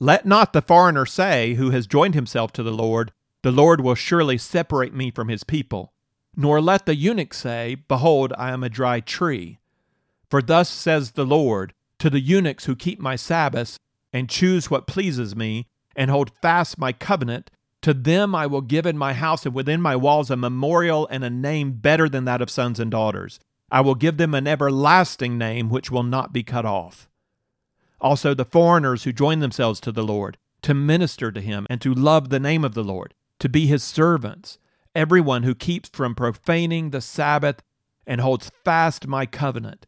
Let 0.00 0.26
not 0.26 0.52
the 0.52 0.60
foreigner 0.60 1.06
say, 1.06 1.54
who 1.54 1.70
has 1.70 1.86
joined 1.86 2.14
himself 2.14 2.52
to 2.54 2.64
the 2.64 2.72
Lord, 2.72 3.12
The 3.42 3.52
Lord 3.52 3.80
will 3.80 3.94
surely 3.94 4.38
separate 4.38 4.92
me 4.92 5.12
from 5.12 5.28
his 5.28 5.44
people. 5.44 5.92
Nor 6.34 6.60
let 6.60 6.84
the 6.84 6.96
eunuch 6.96 7.32
say, 7.32 7.76
Behold, 7.86 8.32
I 8.36 8.50
am 8.50 8.64
a 8.64 8.68
dry 8.68 8.98
tree. 8.98 9.60
For 10.28 10.42
thus 10.42 10.68
says 10.68 11.12
the 11.12 11.24
Lord, 11.24 11.72
to 12.00 12.10
the 12.10 12.20
eunuchs 12.20 12.64
who 12.64 12.74
keep 12.74 12.98
my 12.98 13.14
Sabbaths, 13.14 13.78
and 14.16 14.28
choose 14.28 14.70
what 14.70 14.86
pleases 14.86 15.36
me, 15.36 15.66
and 15.94 16.10
hold 16.10 16.30
fast 16.42 16.78
my 16.78 16.92
covenant, 16.92 17.50
to 17.82 17.94
them 17.94 18.34
I 18.34 18.46
will 18.46 18.60
give 18.60 18.86
in 18.86 18.98
my 18.98 19.12
house 19.12 19.46
and 19.46 19.54
within 19.54 19.80
my 19.80 19.94
walls 19.94 20.30
a 20.30 20.36
memorial 20.36 21.06
and 21.10 21.22
a 21.22 21.30
name 21.30 21.72
better 21.72 22.08
than 22.08 22.24
that 22.24 22.42
of 22.42 22.50
sons 22.50 22.80
and 22.80 22.90
daughters. 22.90 23.38
I 23.70 23.80
will 23.80 23.94
give 23.94 24.16
them 24.16 24.34
an 24.34 24.46
everlasting 24.46 25.38
name 25.38 25.68
which 25.68 25.90
will 25.90 26.02
not 26.02 26.32
be 26.32 26.42
cut 26.42 26.64
off 26.64 27.08
also 28.00 28.34
the 28.34 28.44
foreigners 28.44 29.04
who 29.04 29.12
join 29.12 29.40
themselves 29.40 29.80
to 29.80 29.92
the 29.92 30.04
Lord, 30.04 30.38
to 30.62 30.74
minister 30.74 31.30
to 31.32 31.40
him 31.40 31.66
and 31.70 31.80
to 31.80 31.94
love 31.94 32.28
the 32.28 32.40
name 32.40 32.64
of 32.64 32.74
the 32.74 32.84
Lord, 32.84 33.14
to 33.40 33.48
be 33.48 33.66
his 33.66 33.82
servants, 33.82 34.58
everyone 34.94 35.42
who 35.42 35.54
keeps 35.54 35.88
from 35.88 36.14
profaning 36.14 36.90
the 36.90 37.00
Sabbath 37.00 37.62
and 38.06 38.20
holds 38.20 38.50
fast 38.64 39.06
my 39.06 39.26
covenant. 39.26 39.86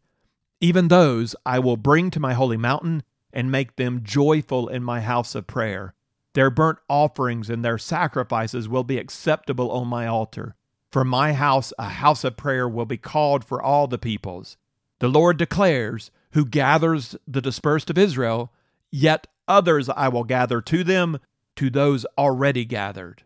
Even 0.61 0.88
those 0.88 1.37
I 1.47 1.58
will 1.58 1.76
bring 1.76 2.11
to 2.11 2.20
my 2.20 2.35
holy 2.35 2.56
mountain 2.56 3.02
and 3.32 3.50
make 3.50 3.76
them 3.76 4.02
joyful 4.02 4.68
in 4.68 4.82
my 4.82 5.00
house 5.00 5.35
of 5.35 5.47
prayer. 5.47 5.94
Their 6.35 6.50
burnt 6.50 6.78
offerings 6.88 7.50
and 7.50 7.64
their 7.64 7.78
sacrifices 7.78 8.68
will 8.68 8.85
be 8.85 8.99
acceptable 8.99 9.70
on 9.70 9.88
my 9.88 10.06
altar. 10.06 10.54
For 10.92 11.04
my 11.04 11.32
house, 11.32 11.73
a 11.78 11.88
house 11.88 12.25
of 12.25 12.37
prayer, 12.37 12.68
will 12.68 12.87
be 12.87 12.97
called 12.97 13.44
for 13.44 13.61
all 13.61 13.87
the 13.87 13.99
peoples. 13.99 14.56
The 15.00 15.08
Lord 15.08 15.37
declares, 15.37 16.11
who 16.32 16.44
gathers 16.44 17.16
the 17.26 17.40
dispersed 17.40 17.90
of 17.90 17.99
Israel, 17.99 18.52
yet 18.90 19.26
others 19.47 19.88
I 19.88 20.08
will 20.08 20.25
gather 20.25 20.61
to 20.62 20.85
them, 20.85 21.18
to 21.56 21.70
those 21.70 22.06
already 22.16 22.64
gathered. 22.64 23.25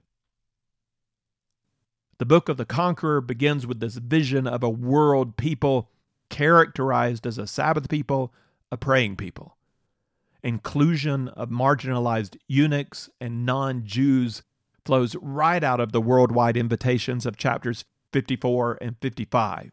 The 2.18 2.26
book 2.26 2.48
of 2.48 2.56
the 2.56 2.64
Conqueror 2.64 3.20
begins 3.20 3.66
with 3.66 3.80
this 3.80 3.96
vision 3.96 4.46
of 4.46 4.62
a 4.62 4.70
world 4.70 5.36
people 5.36 5.90
characterized 6.30 7.26
as 7.26 7.36
a 7.36 7.46
Sabbath 7.46 7.88
people, 7.88 8.32
a 8.70 8.76
praying 8.76 9.16
people. 9.16 9.56
Inclusion 10.42 11.28
of 11.28 11.50
marginalized 11.50 12.36
eunuchs 12.48 13.08
and 13.20 13.46
non 13.46 13.84
Jews 13.84 14.42
flows 14.84 15.14
right 15.22 15.62
out 15.62 15.78
of 15.78 15.92
the 15.92 16.00
worldwide 16.00 16.56
invitations 16.56 17.26
of 17.26 17.36
chapters 17.36 17.84
54 18.12 18.78
and 18.80 18.96
55. 19.00 19.70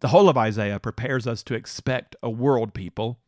The 0.00 0.08
whole 0.08 0.28
of 0.28 0.36
Isaiah 0.36 0.80
prepares 0.80 1.26
us 1.26 1.42
to 1.44 1.54
expect 1.54 2.16
a 2.22 2.30
world 2.30 2.74
people. 2.74 3.18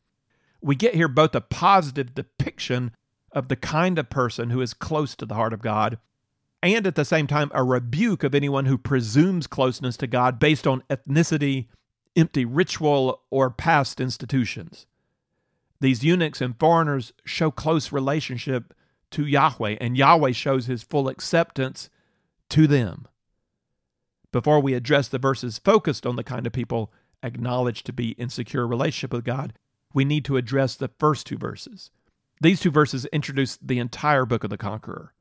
We 0.61 0.75
get 0.75 0.95
here 0.95 1.09
both 1.09 1.35
a 1.35 1.41
positive 1.41 2.15
depiction 2.15 2.93
of 3.33 3.49
the 3.49 3.57
kind 3.57 3.99
of 3.99 4.11
person 4.11 4.51
who 4.51 4.61
is 4.61 4.75
close 4.75 5.15
to 5.17 5.27
the 5.27 5.35
heart 5.35 5.53
of 5.53 5.63
God, 5.63 5.99
and 6.63 6.87
at 6.87 6.95
the 6.95 7.05
same 7.05 7.27
time, 7.27 7.51
a 7.55 7.63
rebuke 7.63 8.25
of 8.25 8.35
anyone 8.35 8.67
who 8.67 8.79
presumes 8.79 9.47
closeness 9.47 9.97
to 9.99 10.07
God 10.07 10.39
based 10.39 10.67
on 10.67 10.83
ethnicity, 10.91 11.67
empty 12.17 12.45
ritual, 12.45 13.23
or 13.31 13.51
past 13.51 14.01
institutions. 14.01 14.87
These 15.81 16.05
eunuchs 16.05 16.41
and 16.41 16.59
foreigners 16.59 17.13
show 17.25 17.51
close 17.51 17.93
relationship 17.93 18.75
to 19.13 19.25
Yahweh, 19.25 19.77
and 19.81 19.97
Yahweh 19.97 20.33
shows 20.33 20.67
his 20.67 20.83
full 20.83 21.09
acceptance 21.09 21.89
to 22.51 22.67
them 22.67 23.09
before 24.33 24.61
we 24.61 24.75
address 24.75 25.09
the 25.09 25.19
verses 25.19 25.59
focused 25.59 26.07
on 26.07 26.17
the 26.17 26.25
kind 26.25 26.47
of 26.47 26.53
people 26.53 26.93
acknowledged 27.23 27.87
to 27.87 27.93
be 27.93 28.11
in 28.13 28.29
secure 28.29 28.67
relationship 28.67 29.13
with 29.13 29.25
God, 29.25 29.55
we 29.95 30.05
need 30.05 30.25
to 30.27 30.37
address 30.37 30.77
the 30.77 30.91
first 30.99 31.27
two 31.27 31.39
verses. 31.39 31.91
These 32.41 32.61
two 32.61 32.71
verses 32.71 33.07
introduce 33.07 33.57
the 33.57 33.79
entire 33.79 34.27
book 34.27 34.45
of 34.45 34.51
the 34.51 34.59
conqueror. 34.59 35.15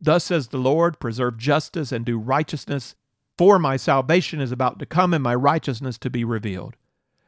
Thus 0.00 0.24
says 0.24 0.48
the 0.48 0.58
Lord, 0.58 0.98
preserve 0.98 1.38
justice 1.38 1.92
and 1.92 2.04
do 2.04 2.18
righteousness, 2.18 2.94
for 3.38 3.58
my 3.58 3.76
salvation 3.76 4.40
is 4.40 4.52
about 4.52 4.78
to 4.78 4.86
come 4.86 5.14
and 5.14 5.22
my 5.22 5.34
righteousness 5.34 5.98
to 5.98 6.10
be 6.10 6.24
revealed. 6.24 6.76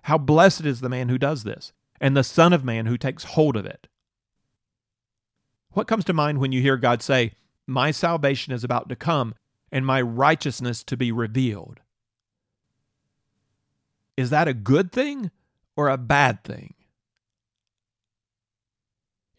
How 0.03 0.19
blessed 0.19 0.65
is 0.65 0.81
the 0.81 0.89
man 0.89 1.09
who 1.09 1.19
does 1.19 1.45
this, 1.45 1.73
and 2.01 2.17
the 2.17 2.25
Son 2.25 2.53
of 2.53 2.65
Man 2.65 2.87
who 2.87 2.99
takes 2.99 3.25
hold 3.25 3.57
of 3.57 3.67
it. 3.67 3.89
What 5.73 5.89
comes 5.89 6.05
to 6.07 6.13
mind 6.13 6.39
when 6.39 6.53
you 6.53 6.63
hear 6.63 6.77
God 6.77 7.03
say, 7.03 7.33
My 7.67 7.91
salvation 7.91 8.53
is 8.53 8.65
about 8.65 8.89
to 8.89 8.97
come 8.97 9.35
and 9.71 9.85
my 9.85 10.01
righteousness 10.01 10.83
to 10.85 10.97
be 10.97 11.13
revealed. 11.13 11.81
Is 14.17 14.31
that 14.31 14.49
a 14.49 14.55
good 14.55 14.93
thing 14.93 15.31
or 15.77 15.89
a 15.89 15.99
bad 15.99 16.43
thing? 16.45 16.75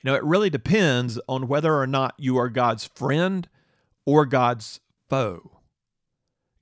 You 0.04 0.12
know, 0.12 0.16
it 0.16 0.24
really 0.24 0.50
depends 0.50 1.20
on 1.28 1.48
whether 1.48 1.76
or 1.76 1.88
not 1.88 2.14
you 2.18 2.38
are 2.38 2.50
God's 2.50 2.86
friend 2.86 3.50
or 4.06 4.26
God's 4.26 4.80
foe. 5.10 5.60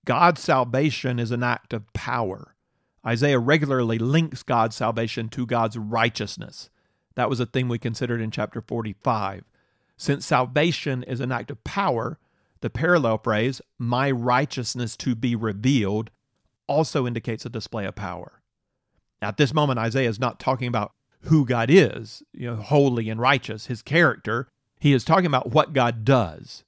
God's 0.05 0.41
salvation 0.41 1.19
is 1.19 1.31
an 1.31 1.43
act 1.43 1.73
of 1.73 1.91
power. 1.93 2.54
Isaiah 3.05 3.39
regularly 3.39 3.99
links 3.99 4.43
God's 4.43 4.75
salvation 4.75 5.29
to 5.29 5.45
God's 5.45 5.77
righteousness. 5.77 6.69
That 7.15 7.29
was 7.29 7.39
a 7.39 7.45
thing 7.45 7.67
we 7.67 7.77
considered 7.77 8.21
in 8.21 8.31
chapter 8.31 8.61
45. 8.61 9.43
Since 9.97 10.25
salvation 10.25 11.03
is 11.03 11.19
an 11.19 11.31
act 11.31 11.51
of 11.51 11.63
power, 11.63 12.17
the 12.61 12.69
parallel 12.69 13.19
phrase, 13.19 13.61
my 13.77 14.09
righteousness 14.11 14.97
to 14.97 15.15
be 15.15 15.35
revealed, 15.35 16.09
also 16.67 17.05
indicates 17.05 17.45
a 17.45 17.49
display 17.49 17.85
of 17.85 17.95
power. 17.95 18.41
At 19.21 19.37
this 19.37 19.53
moment, 19.53 19.79
Isaiah 19.79 20.09
is 20.09 20.19
not 20.19 20.39
talking 20.39 20.67
about 20.67 20.91
who 21.21 21.45
God 21.45 21.69
is, 21.69 22.23
you 22.33 22.47
know, 22.47 22.55
holy 22.55 23.09
and 23.09 23.19
righteous, 23.19 23.67
his 23.67 23.81
character. 23.81 24.47
He 24.79 24.93
is 24.93 25.03
talking 25.03 25.25
about 25.25 25.51
what 25.51 25.73
God 25.73 26.03
does. 26.03 26.63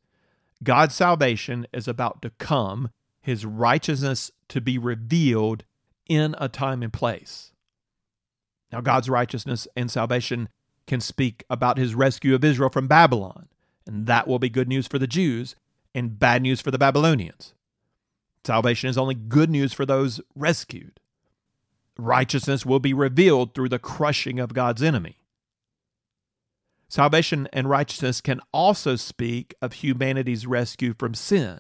God's 0.64 0.96
salvation 0.96 1.68
is 1.74 1.88
about 1.88 2.22
to 2.22 2.32
come, 2.32 2.90
his 3.22 3.46
righteousness 3.46 4.32
to 4.50 4.62
be 4.62 4.78
revealed 4.78 5.64
in 6.10 6.36
a 6.38 6.50
time 6.50 6.84
and 6.84 6.92
place. 6.92 7.52
Now, 8.72 8.82
God's 8.82 9.10
righteousness 9.10 9.68
and 9.76 9.90
salvation 9.90 10.50
can 10.88 11.02
speak 11.02 11.44
about 11.50 11.78
his 11.78 11.96
rescue 11.96 12.36
of 12.36 12.44
Israel 12.44 12.70
from 12.70 12.88
Babylon, 12.88 13.48
and 13.86 14.08
that 14.08 14.28
will 14.28 14.40
be 14.40 14.50
good 14.50 14.68
news 14.68 14.88
for 14.88 15.00
the 15.00 15.08
Jews 15.08 15.56
and 15.94 16.20
bad 16.20 16.42
news 16.42 16.62
for 16.62 16.72
the 16.72 16.78
Babylonians. 16.78 17.54
Salvation 18.44 18.90
is 18.90 18.98
only 18.98 19.16
good 19.16 19.50
news 19.50 19.74
for 19.74 19.86
those 19.86 20.22
rescued. 20.36 21.00
Righteousness 21.98 22.66
will 22.66 22.80
be 22.80 22.94
revealed 22.94 23.54
through 23.54 23.70
the 23.70 23.80
crushing 23.80 24.40
of 24.40 24.54
God's 24.54 24.84
enemy. 24.84 25.18
Salvation 26.88 27.50
and 27.52 27.70
righteousness 27.70 28.22
can 28.22 28.40
also 28.54 28.96
speak 28.96 29.54
of 29.62 29.74
humanity's 29.74 30.48
rescue 30.48 30.94
from 30.98 31.14
sin. 31.14 31.60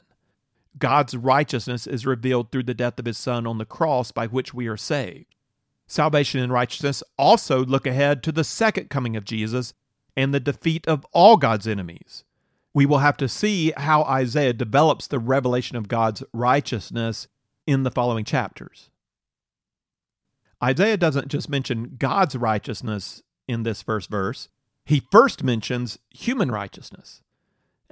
God's 0.77 1.15
righteousness 1.15 1.87
is 1.87 2.05
revealed 2.05 2.51
through 2.51 2.63
the 2.63 2.73
death 2.73 2.99
of 2.99 3.05
his 3.05 3.17
Son 3.17 3.47
on 3.47 3.57
the 3.57 3.65
cross 3.65 4.11
by 4.11 4.27
which 4.27 4.53
we 4.53 4.67
are 4.67 4.77
saved. 4.77 5.35
Salvation 5.87 6.41
and 6.41 6.51
righteousness 6.51 7.01
also 7.17 7.63
look 7.65 7.87
ahead 7.87 8.21
to 8.23 8.31
the 8.31 8.43
second 8.43 8.89
coming 8.89 9.15
of 9.15 9.23
Jesus 9.23 9.73
and 10.15 10.33
the 10.33 10.39
defeat 10.39 10.87
of 10.87 11.05
all 11.13 11.37
God's 11.37 11.67
enemies. 11.67 12.23
We 12.73 12.85
will 12.85 12.99
have 12.99 13.17
to 13.17 13.29
see 13.29 13.73
how 13.77 14.03
Isaiah 14.03 14.53
develops 14.53 15.07
the 15.07 15.19
revelation 15.19 15.77
of 15.77 15.87
God's 15.87 16.23
righteousness 16.33 17.27
in 17.65 17.83
the 17.83 17.91
following 17.91 18.25
chapters. 18.25 18.89
Isaiah 20.63 20.97
doesn't 20.97 21.29
just 21.29 21.49
mention 21.49 21.95
God's 21.97 22.35
righteousness 22.35 23.23
in 23.47 23.63
this 23.63 23.81
first 23.81 24.09
verse, 24.09 24.49
he 24.85 25.01
first 25.11 25.43
mentions 25.43 25.99
human 26.09 26.51
righteousness. 26.51 27.21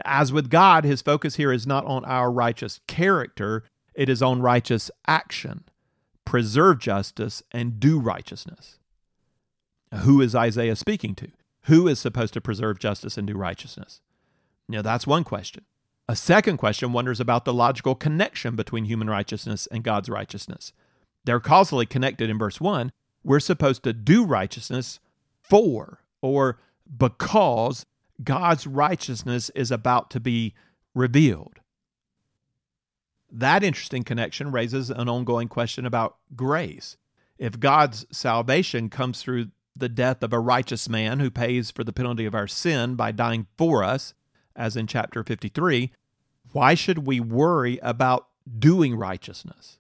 As 0.04 0.34
with 0.34 0.50
God, 0.50 0.84
his 0.84 1.02
focus 1.02 1.36
here 1.36 1.52
is 1.52 1.66
not 1.66 1.86
on 1.86 2.04
our 2.06 2.32
righteous 2.32 2.82
character, 2.88 3.64
it 3.94 4.10
is 4.10 4.22
on 4.22 4.42
righteous 4.42 4.92
action 5.08 5.64
preserve 6.26 6.80
justice, 6.80 7.44
and 7.52 7.80
do 7.80 8.00
righteousness. 8.00 8.80
Who 9.94 10.20
is 10.20 10.36
Isaiah 10.36 10.76
speaking 10.76 11.16
to? 11.16 11.32
Who 11.66 11.88
is 11.88 12.00
supposed 12.00 12.34
to 12.34 12.42
preserve 12.42 12.80
justice 12.80 13.18
and 13.18 13.28
do 13.28 13.38
righteousness? 13.38 14.02
Now, 14.68 14.82
that's 14.82 15.08
one 15.08 15.24
question. 15.24 15.64
A 16.10 16.16
second 16.16 16.58
question 16.58 16.92
wonders 16.92 17.20
about 17.20 17.46
the 17.46 17.54
logical 17.54 17.96
connection 17.96 18.56
between 18.56 18.86
human 18.86 19.10
righteousness 19.10 19.68
and 19.68 19.84
God's 19.84 20.10
righteousness. 20.10 20.74
They're 21.24 21.40
causally 21.40 21.86
connected 21.86 22.30
in 22.30 22.38
verse 22.38 22.60
1. 22.60 22.92
We're 23.24 23.40
supposed 23.40 23.84
to 23.84 23.94
do 23.94 24.26
righteousness 24.26 25.00
for 25.42 26.02
or 26.22 26.60
because 26.98 27.86
God's 28.24 28.66
righteousness 28.66 29.50
is 29.56 29.72
about 29.72 30.10
to 30.12 30.20
be 30.20 30.54
revealed. 30.94 31.60
That 33.32 33.64
interesting 33.64 34.04
connection 34.04 34.52
raises 34.52 34.90
an 34.90 35.10
ongoing 35.10 35.48
question 35.48 35.86
about 35.86 36.18
grace. 36.36 36.98
If 37.38 37.60
God's 37.60 38.06
salvation 38.12 38.90
comes 38.90 39.22
through 39.22 39.48
the 39.76 39.90
death 39.90 40.24
of 40.24 40.32
a 40.32 40.40
righteous 40.40 40.88
man 40.88 41.20
who 41.20 41.30
pays 41.30 41.70
for 41.70 41.84
the 41.84 41.92
penalty 41.92 42.26
of 42.26 42.34
our 42.34 42.48
sin 42.48 42.96
by 42.96 43.12
dying 43.12 43.48
for 43.58 43.84
us, 43.84 44.14
as 44.56 44.78
in 44.78 44.88
chapter 44.88 45.22
53, 45.22 45.92
why 46.54 46.74
should 46.74 47.06
we 47.06 47.20
worry 47.20 47.78
about 47.82 48.28
doing 48.58 48.96
righteousness? 48.96 49.80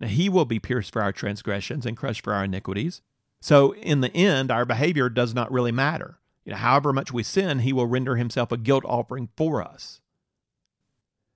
Now, 0.00 0.08
he 0.08 0.30
will 0.30 0.46
be 0.46 0.58
pierced 0.58 0.92
for 0.92 1.02
our 1.02 1.12
transgressions 1.12 1.84
and 1.84 1.96
crushed 1.96 2.24
for 2.24 2.32
our 2.32 2.44
iniquities. 2.44 3.02
So, 3.40 3.74
in 3.74 4.00
the 4.00 4.14
end, 4.14 4.50
our 4.50 4.64
behavior 4.64 5.10
does 5.10 5.34
not 5.34 5.52
really 5.52 5.72
matter. 5.72 6.18
You 6.46 6.52
know, 6.52 6.58
however 6.58 6.92
much 6.92 7.12
we 7.12 7.24
sin, 7.24 7.58
he 7.58 7.72
will 7.72 7.86
render 7.86 8.16
himself 8.16 8.52
a 8.52 8.56
guilt 8.56 8.84
offering 8.86 9.28
for 9.36 9.62
us. 9.62 10.00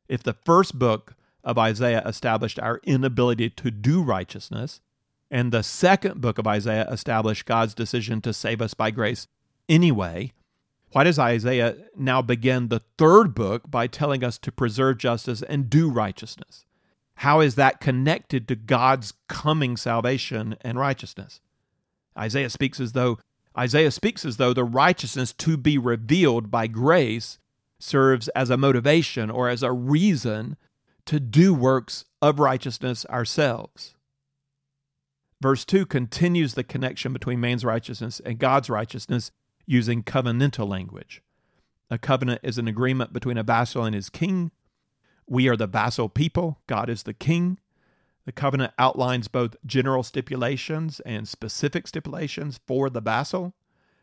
If 0.09 0.23
the 0.23 0.37
first 0.45 0.79
book 0.79 1.17
of 1.43 1.59
Isaiah 1.59 2.03
established 2.07 2.61
our 2.61 2.81
inability 2.85 3.51
to 3.51 3.71
do 3.71 4.03
righteousness, 4.03 4.81
and 5.31 5.53
the 5.53 5.63
second 5.63 6.21
book 6.21 6.39
of 6.39 6.47
Isaiah 6.47 6.89
established 6.91 7.45
God's 7.45 7.75
decision 7.75 8.21
to 8.23 8.33
save 8.33 8.63
us 8.63 8.75
by 8.75 8.91
grace 8.91 9.27
anyway. 9.69 10.33
Why 10.93 11.05
does 11.05 11.19
Isaiah 11.19 11.77
now 11.97 12.21
begin 12.21 12.69
the 12.69 12.83
third 12.99 13.35
book 13.35 13.71
by 13.71 13.87
telling 13.87 14.25
us 14.25 14.39
to 14.39 14.51
preserve 14.51 14.99
justice 14.99 15.43
and 15.43 15.71
do 15.71 15.89
righteousness? 15.89 16.67
How 17.17 17.41
is 17.41 17.55
that 17.57 17.81
connected 17.81 18.49
to 18.49 18.57
God's 18.57 19.15
coming 19.29 19.77
salvation 19.77 20.57
and 20.63 20.79
righteousness? 20.79 21.41
Isaiah 22.19 22.51
speaks 22.51 22.81
as 22.81 22.93
though 22.93 23.19
Isaiah 23.59 23.91
speaks 23.91 24.25
as 24.25 24.37
though 24.37 24.53
the 24.53 24.65
righteousness 24.65 25.33
to 25.35 25.57
be 25.57 25.77
revealed 25.77 26.51
by 26.51 26.67
grace 26.67 27.39
serves 27.79 28.29
as 28.29 28.51
a 28.51 28.57
motivation 28.57 29.31
or 29.31 29.49
as 29.49 29.63
a 29.63 29.73
reason 29.73 30.57
to 31.07 31.19
do 31.19 31.53
works 31.53 32.05
of 32.23 32.39
righteousness 32.39 33.05
ourselves. 33.07 33.95
Verse 35.41 35.65
2 35.65 35.87
continues 35.87 36.55
the 36.55 36.63
connection 36.63 37.13
between 37.13 37.41
man's 37.41 37.65
righteousness 37.65 38.21
and 38.21 38.39
God's 38.39 38.69
righteousness 38.69 39.33
using 39.67 40.03
covenantal 40.03 40.69
language. 40.69 41.23
A 41.91 41.99
covenant 41.99 42.41
is 42.43 42.59
an 42.59 42.69
agreement 42.69 43.13
between 43.13 43.39
a 43.39 43.43
vassal 43.43 43.85
and 43.85 43.95
his 43.95 44.11
king. 44.11 44.51
We 45.27 45.49
are 45.49 45.57
the 45.57 45.67
vassal 45.67 46.09
people, 46.09 46.61
God 46.67 46.91
is 46.91 47.05
the 47.05 47.15
king. 47.15 47.59
The 48.31 48.35
covenant 48.35 48.75
outlines 48.79 49.27
both 49.27 49.57
general 49.67 50.05
stipulations 50.05 51.01
and 51.01 51.27
specific 51.27 51.89
stipulations 51.89 52.61
for 52.65 52.89
the 52.89 53.01
vassal. 53.01 53.55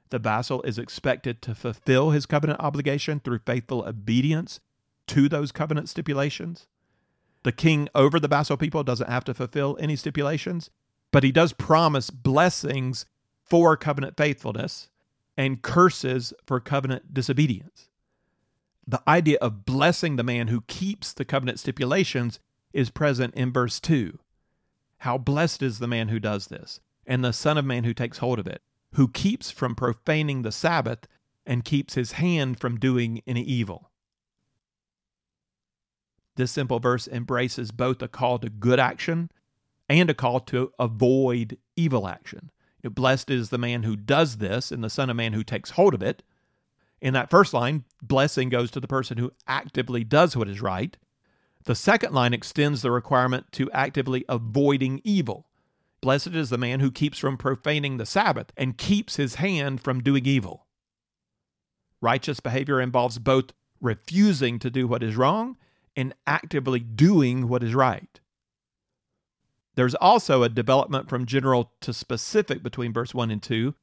The 0.10 0.20
vassal 0.20 0.62
is 0.64 0.78
expected 0.78 1.42
to 1.44 1.56
fulfill 1.56 2.10
his 2.10 2.26
covenant 2.26 2.60
obligation 2.60 3.22
through 3.22 3.40
faithful 3.46 3.86
obedience 3.86 4.60
to 5.08 5.30
those 5.30 5.54
covenant 5.54 5.88
stipulations. 5.88 6.68
The 7.44 7.54
king 7.54 7.88
over 7.96 8.20
the 8.20 8.28
vassal 8.28 8.58
people 8.58 8.84
doesn't 8.84 9.10
have 9.10 9.24
to 9.24 9.34
fulfill 9.34 9.78
any 9.80 9.96
stipulations, 9.96 10.72
but 11.14 11.24
he 11.24 11.32
does 11.32 11.54
promise 11.54 12.10
blessings 12.10 13.06
for 13.46 13.78
covenant 13.78 14.18
faithfulness 14.18 14.90
and 15.38 15.62
curses 15.62 16.34
for 16.46 16.60
covenant 16.60 17.14
disobedience. 17.14 17.88
The 18.86 19.02
idea 19.08 19.38
of 19.40 19.64
blessing 19.66 20.18
the 20.18 20.24
man 20.24 20.50
who 20.50 20.66
keeps 20.68 21.14
the 21.14 21.24
covenant 21.24 21.62
stipulations 21.62 22.42
is 22.74 22.90
present 22.90 23.34
in 23.36 23.52
verse 23.52 23.80
2. 23.80 24.20
How 25.00 25.18
blessed 25.18 25.62
is 25.62 25.80
the 25.80 25.88
man 25.88 26.08
who 26.08 26.20
does 26.20 26.48
this, 26.48 26.80
and 27.06 27.24
the 27.24 27.34
Son 27.34 27.58
of 27.58 27.66
Man 27.66 27.84
who 27.84 27.94
takes 27.94 28.18
hold 28.18 28.40
of 28.40 28.48
it, 28.48 28.62
who 28.94 29.08
keeps 29.08 29.52
from 29.52 29.76
profaning 29.76 30.42
the 30.42 30.52
Sabbath 30.52 31.08
and 31.46 31.64
keeps 31.64 31.94
his 31.94 32.14
hand 32.14 32.60
from 32.60 32.80
doing 32.80 33.22
any 33.26 33.42
evil. 33.42 33.92
This 36.36 36.52
simple 36.52 36.80
verse 36.80 37.08
embraces 37.08 37.72
both 37.72 38.02
a 38.02 38.08
call 38.08 38.38
to 38.40 38.50
good 38.50 38.80
action 38.80 39.32
and 39.90 40.10
a 40.10 40.14
call 40.14 40.40
to 40.42 40.72
avoid 40.78 41.58
evil 41.76 42.08
action. 42.08 42.52
Blessed 42.84 43.30
is 43.30 43.50
the 43.50 43.58
man 43.58 43.84
who 43.84 43.96
does 43.96 44.38
this 44.38 44.72
and 44.72 44.84
the 44.84 44.90
Son 44.90 45.10
of 45.10 45.16
Man 45.16 45.34
who 45.34 45.44
takes 45.44 45.72
hold 45.72 45.94
of 45.94 46.04
it. 46.04 46.24
In 47.02 47.14
that 47.14 47.30
first 47.30 47.54
line, 47.54 47.84
blessing 48.02 48.50
goes 48.50 48.72
to 48.72 48.80
the 48.80 48.88
person 48.88 49.18
who 49.18 49.32
actively 49.48 50.04
does 50.04 50.38
what 50.38 50.50
is 50.50 50.62
right. 50.62 50.96
The 51.68 51.76
second 51.76 52.14
line 52.14 52.34
extends 52.34 52.82
the 52.82 52.92
requirement 52.92 53.52
to 53.52 53.70
actively 53.72 54.24
avoiding 54.30 55.02
evil. 55.04 55.50
Blessed 56.00 56.28
is 56.28 56.50
the 56.50 56.58
man 56.58 56.80
who 56.80 56.90
keeps 56.90 57.18
from 57.18 57.36
profaning 57.36 57.98
the 57.98 58.06
Sabbath 58.06 58.54
and 58.56 58.78
keeps 58.78 59.18
his 59.18 59.36
hand 59.36 59.82
from 59.82 60.02
doing 60.02 60.26
evil. 60.26 60.66
Righteous 62.00 62.40
behavior 62.40 62.80
involves 62.80 63.20
both 63.20 63.52
refusing 63.82 64.60
to 64.60 64.70
do 64.70 64.88
what 64.88 65.04
is 65.04 65.18
wrong 65.18 65.58
and 65.94 66.14
actively 66.26 66.80
doing 66.80 67.50
what 67.50 67.64
is 67.64 67.76
right. 67.76 68.22
There's 69.76 69.96
also 69.96 70.44
a 70.44 70.50
development 70.50 71.10
from 71.10 71.26
general 71.26 71.74
to 71.82 71.92
specific 71.92 72.64
between 72.64 72.94
verse 72.94 73.14
1 73.14 73.30
and 73.30 73.44
2. 73.44 73.76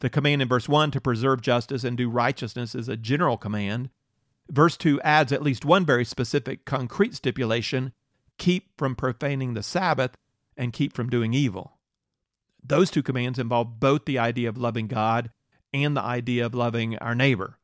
The 0.00 0.10
command 0.10 0.42
in 0.42 0.48
verse 0.48 0.68
1 0.68 0.90
to 0.90 1.00
preserve 1.00 1.40
justice 1.40 1.84
and 1.84 1.96
do 1.96 2.10
righteousness 2.10 2.74
is 2.74 2.90
a 2.90 2.98
general 2.98 3.38
command. 3.38 3.88
Verse 4.50 4.76
2 4.76 5.00
adds 5.02 5.32
at 5.32 5.42
least 5.42 5.64
one 5.64 5.86
very 5.86 6.04
specific, 6.04 6.64
concrete 6.64 7.14
stipulation 7.14 7.92
keep 8.36 8.76
from 8.76 8.96
profaning 8.96 9.54
the 9.54 9.62
Sabbath 9.62 10.16
and 10.56 10.72
keep 10.72 10.92
from 10.92 11.08
doing 11.08 11.32
evil. 11.32 11.78
Those 12.62 12.90
two 12.90 13.02
commands 13.02 13.38
involve 13.38 13.78
both 13.78 14.06
the 14.06 14.18
idea 14.18 14.48
of 14.48 14.58
loving 14.58 14.88
God 14.88 15.30
and 15.72 15.96
the 15.96 16.02
idea 16.02 16.44
of 16.44 16.54
loving 16.54 16.98
our 16.98 17.14
neighbor. 17.14 17.58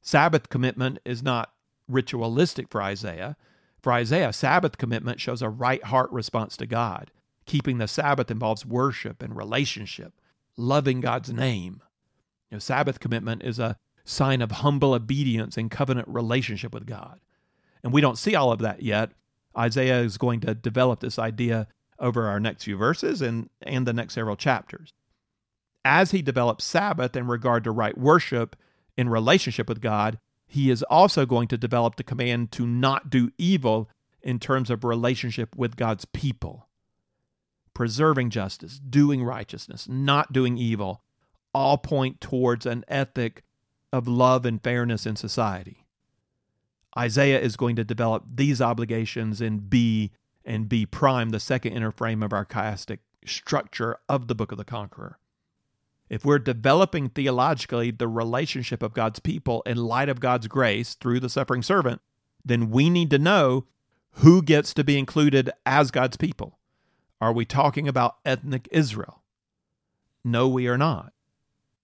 Sabbath 0.00 0.48
commitment 0.48 0.98
is 1.04 1.22
not 1.22 1.52
ritualistic 1.88 2.68
for 2.70 2.80
Isaiah. 2.82 3.36
For 3.82 3.92
Isaiah, 3.92 4.32
Sabbath 4.32 4.78
commitment 4.78 5.20
shows 5.20 5.42
a 5.42 5.48
right 5.48 5.82
heart 5.84 6.10
response 6.10 6.56
to 6.58 6.66
God. 6.66 7.10
Keeping 7.44 7.78
the 7.78 7.88
Sabbath 7.88 8.30
involves 8.30 8.64
worship 8.64 9.22
and 9.22 9.36
relationship, 9.36 10.14
loving 10.56 11.00
God's 11.00 11.32
name. 11.32 11.82
You 12.50 12.56
know, 12.56 12.58
Sabbath 12.60 13.00
commitment 13.00 13.42
is 13.42 13.58
a 13.58 13.76
sign 14.04 14.42
of 14.42 14.50
humble 14.50 14.94
obedience 14.94 15.56
and 15.56 15.70
covenant 15.70 16.08
relationship 16.08 16.72
with 16.72 16.86
God. 16.86 17.20
And 17.82 17.92
we 17.92 18.00
don't 18.00 18.18
see 18.18 18.34
all 18.34 18.52
of 18.52 18.60
that 18.60 18.82
yet. 18.82 19.10
Isaiah 19.56 20.00
is 20.00 20.18
going 20.18 20.40
to 20.40 20.54
develop 20.54 21.00
this 21.00 21.18
idea 21.18 21.66
over 21.98 22.26
our 22.26 22.40
next 22.40 22.64
few 22.64 22.76
verses 22.76 23.20
and, 23.20 23.50
and 23.62 23.86
the 23.86 23.92
next 23.92 24.14
several 24.14 24.36
chapters. 24.36 24.92
As 25.84 26.10
he 26.10 26.22
develops 26.22 26.64
Sabbath 26.64 27.16
in 27.16 27.26
regard 27.26 27.64
to 27.64 27.70
right 27.70 27.96
worship 27.96 28.56
in 28.96 29.08
relationship 29.08 29.68
with 29.68 29.80
God, 29.80 30.18
he 30.46 30.70
is 30.70 30.82
also 30.84 31.26
going 31.26 31.48
to 31.48 31.56
develop 31.56 31.96
the 31.96 32.02
command 32.02 32.52
to 32.52 32.66
not 32.66 33.08
do 33.08 33.30
evil 33.38 33.88
in 34.22 34.38
terms 34.38 34.68
of 34.68 34.84
relationship 34.84 35.56
with 35.56 35.76
God's 35.76 36.04
people. 36.04 36.68
Preserving 37.72 38.30
justice, 38.30 38.78
doing 38.78 39.24
righteousness, 39.24 39.88
not 39.88 40.32
doing 40.32 40.58
evil, 40.58 41.02
all 41.54 41.78
point 41.78 42.20
towards 42.20 42.66
an 42.66 42.84
ethic 42.88 43.42
of 43.92 44.08
love 44.08 44.46
and 44.46 44.62
fairness 44.62 45.06
in 45.06 45.16
society. 45.16 45.86
Isaiah 46.96 47.40
is 47.40 47.56
going 47.56 47.76
to 47.76 47.84
develop 47.84 48.24
these 48.32 48.60
obligations 48.60 49.40
in 49.40 49.58
B 49.58 50.10
and 50.44 50.68
B 50.68 50.86
prime, 50.86 51.30
the 51.30 51.40
second 51.40 51.72
inner 51.72 51.90
frame 51.90 52.22
of 52.22 52.32
our 52.32 52.44
chiastic 52.44 52.98
structure 53.24 53.98
of 54.08 54.26
the 54.28 54.34
Book 54.34 54.52
of 54.52 54.58
the 54.58 54.64
Conqueror. 54.64 55.18
If 56.08 56.24
we're 56.24 56.40
developing 56.40 57.08
theologically 57.08 57.92
the 57.92 58.08
relationship 58.08 58.82
of 58.82 58.94
God's 58.94 59.20
people 59.20 59.62
in 59.64 59.76
light 59.76 60.08
of 60.08 60.18
God's 60.18 60.48
grace 60.48 60.94
through 60.94 61.20
the 61.20 61.28
suffering 61.28 61.62
servant, 61.62 62.00
then 62.44 62.70
we 62.70 62.90
need 62.90 63.10
to 63.10 63.18
know 63.18 63.66
who 64.14 64.42
gets 64.42 64.74
to 64.74 64.82
be 64.82 64.98
included 64.98 65.50
as 65.64 65.92
God's 65.92 66.16
people. 66.16 66.58
Are 67.20 67.32
we 67.32 67.44
talking 67.44 67.86
about 67.86 68.16
ethnic 68.24 68.66
Israel? 68.72 69.22
No, 70.24 70.48
we 70.48 70.66
are 70.66 70.78
not. 70.78 71.12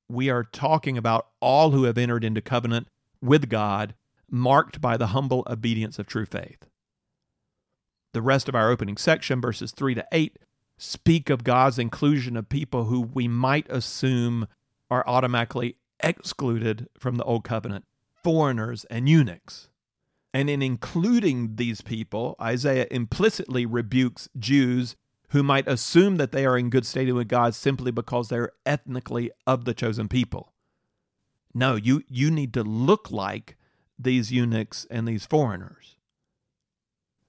We 0.09 0.31
are 0.31 0.45
talking 0.45 0.97
about 0.97 1.29
all 1.41 1.71
who 1.71 1.85
have 1.85 1.99
entered 1.99 2.25
into 2.25 2.41
covenant 2.41 2.89
with 3.21 3.49
God, 3.49 3.95
marked 4.31 4.81
by 4.81 4.97
the 4.97 5.09
humble 5.09 5.45
obedience 5.49 5.99
of 5.99 6.07
true 6.07 6.27
faith. 6.27 6.67
The 8.13 8.23
rest 8.23 8.49
of 8.49 8.55
our 8.55 8.71
opening 8.71 8.97
section, 8.97 9.41
verses 9.41 9.73
3 9.73 9.95
to 9.97 10.07
8, 10.13 10.39
speak 10.79 11.31
of 11.31 11.45
God's 11.45 11.79
inclusion 11.79 12.37
of 12.37 12.49
people 12.49 12.85
who 12.85 13.01
we 13.01 13.29
might 13.29 13.67
assume 13.69 14.47
are 14.91 15.07
automatically 15.07 15.77
excluded 16.01 16.89
from 16.99 17.17
the 17.17 17.25
old 17.25 17.45
covenant 17.45 17.85
foreigners 18.23 18.85
and 18.87 19.09
eunuchs. 19.09 19.69
And 20.33 20.51
in 20.51 20.61
including 20.61 21.57
these 21.57 21.81
people, 21.81 22.37
Isaiah 22.41 22.87
implicitly 22.91 23.65
rebukes 23.65 24.29
Jews 24.39 24.97
who 25.31 25.43
might 25.43 25.67
assume 25.67 26.17
that 26.17 26.33
they 26.33 26.47
are 26.47 26.57
in 26.57 26.71
good 26.71 26.87
standing 26.87 27.15
with 27.15 27.29
God 27.29 27.55
simply 27.55 27.91
because 27.91 28.29
they're 28.29 28.53
ethnically 28.65 29.31
of 29.47 29.65
the 29.65 29.75
chosen 29.75 30.09
people. 30.09 30.53
No, 31.55 31.75
you, 31.75 32.03
you 32.09 32.31
need 32.31 32.53
to 32.55 32.63
look 32.63 33.11
like 33.11 33.57
these 33.99 34.31
eunuchs 34.31 34.87
and 34.91 35.09
these 35.09 35.27
foreigners. 35.27 35.97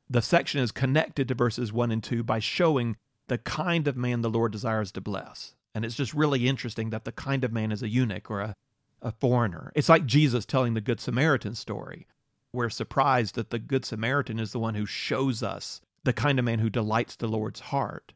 The 0.09 0.21
section 0.21 0.61
is 0.61 0.71
connected 0.71 1.27
to 1.27 1.35
verses 1.35 1.73
1 1.73 1.91
and 1.91 2.03
2 2.03 2.23
by 2.23 2.39
showing 2.39 2.97
the 3.27 3.37
kind 3.37 3.87
of 3.87 3.97
man 3.97 4.21
the 4.21 4.29
Lord 4.29 4.51
desires 4.51 4.91
to 4.93 5.01
bless. 5.01 5.55
And 5.73 5.83
it's 5.83 5.95
just 5.95 6.13
really 6.13 6.47
interesting 6.47 6.89
that 6.91 7.05
the 7.05 7.11
kind 7.11 7.43
of 7.43 7.51
man 7.51 7.71
is 7.71 7.83
a 7.83 7.89
eunuch 7.89 8.31
or 8.31 8.41
a, 8.41 8.55
a 9.01 9.11
foreigner. 9.11 9.71
It's 9.75 9.89
like 9.89 10.05
Jesus 10.05 10.45
telling 10.45 10.73
the 10.73 10.81
Good 10.81 10.99
Samaritan 10.99 11.55
story. 11.55 12.07
We're 12.53 12.69
surprised 12.69 13.35
that 13.35 13.49
the 13.49 13.59
Good 13.59 13.85
Samaritan 13.85 14.39
is 14.39 14.51
the 14.51 14.59
one 14.59 14.75
who 14.75 14.85
shows 14.85 15.43
us 15.43 15.81
the 16.03 16.13
kind 16.13 16.39
of 16.39 16.45
man 16.45 16.59
who 16.59 16.69
delights 16.69 17.15
the 17.15 17.27
Lord's 17.27 17.59
heart. 17.59 18.13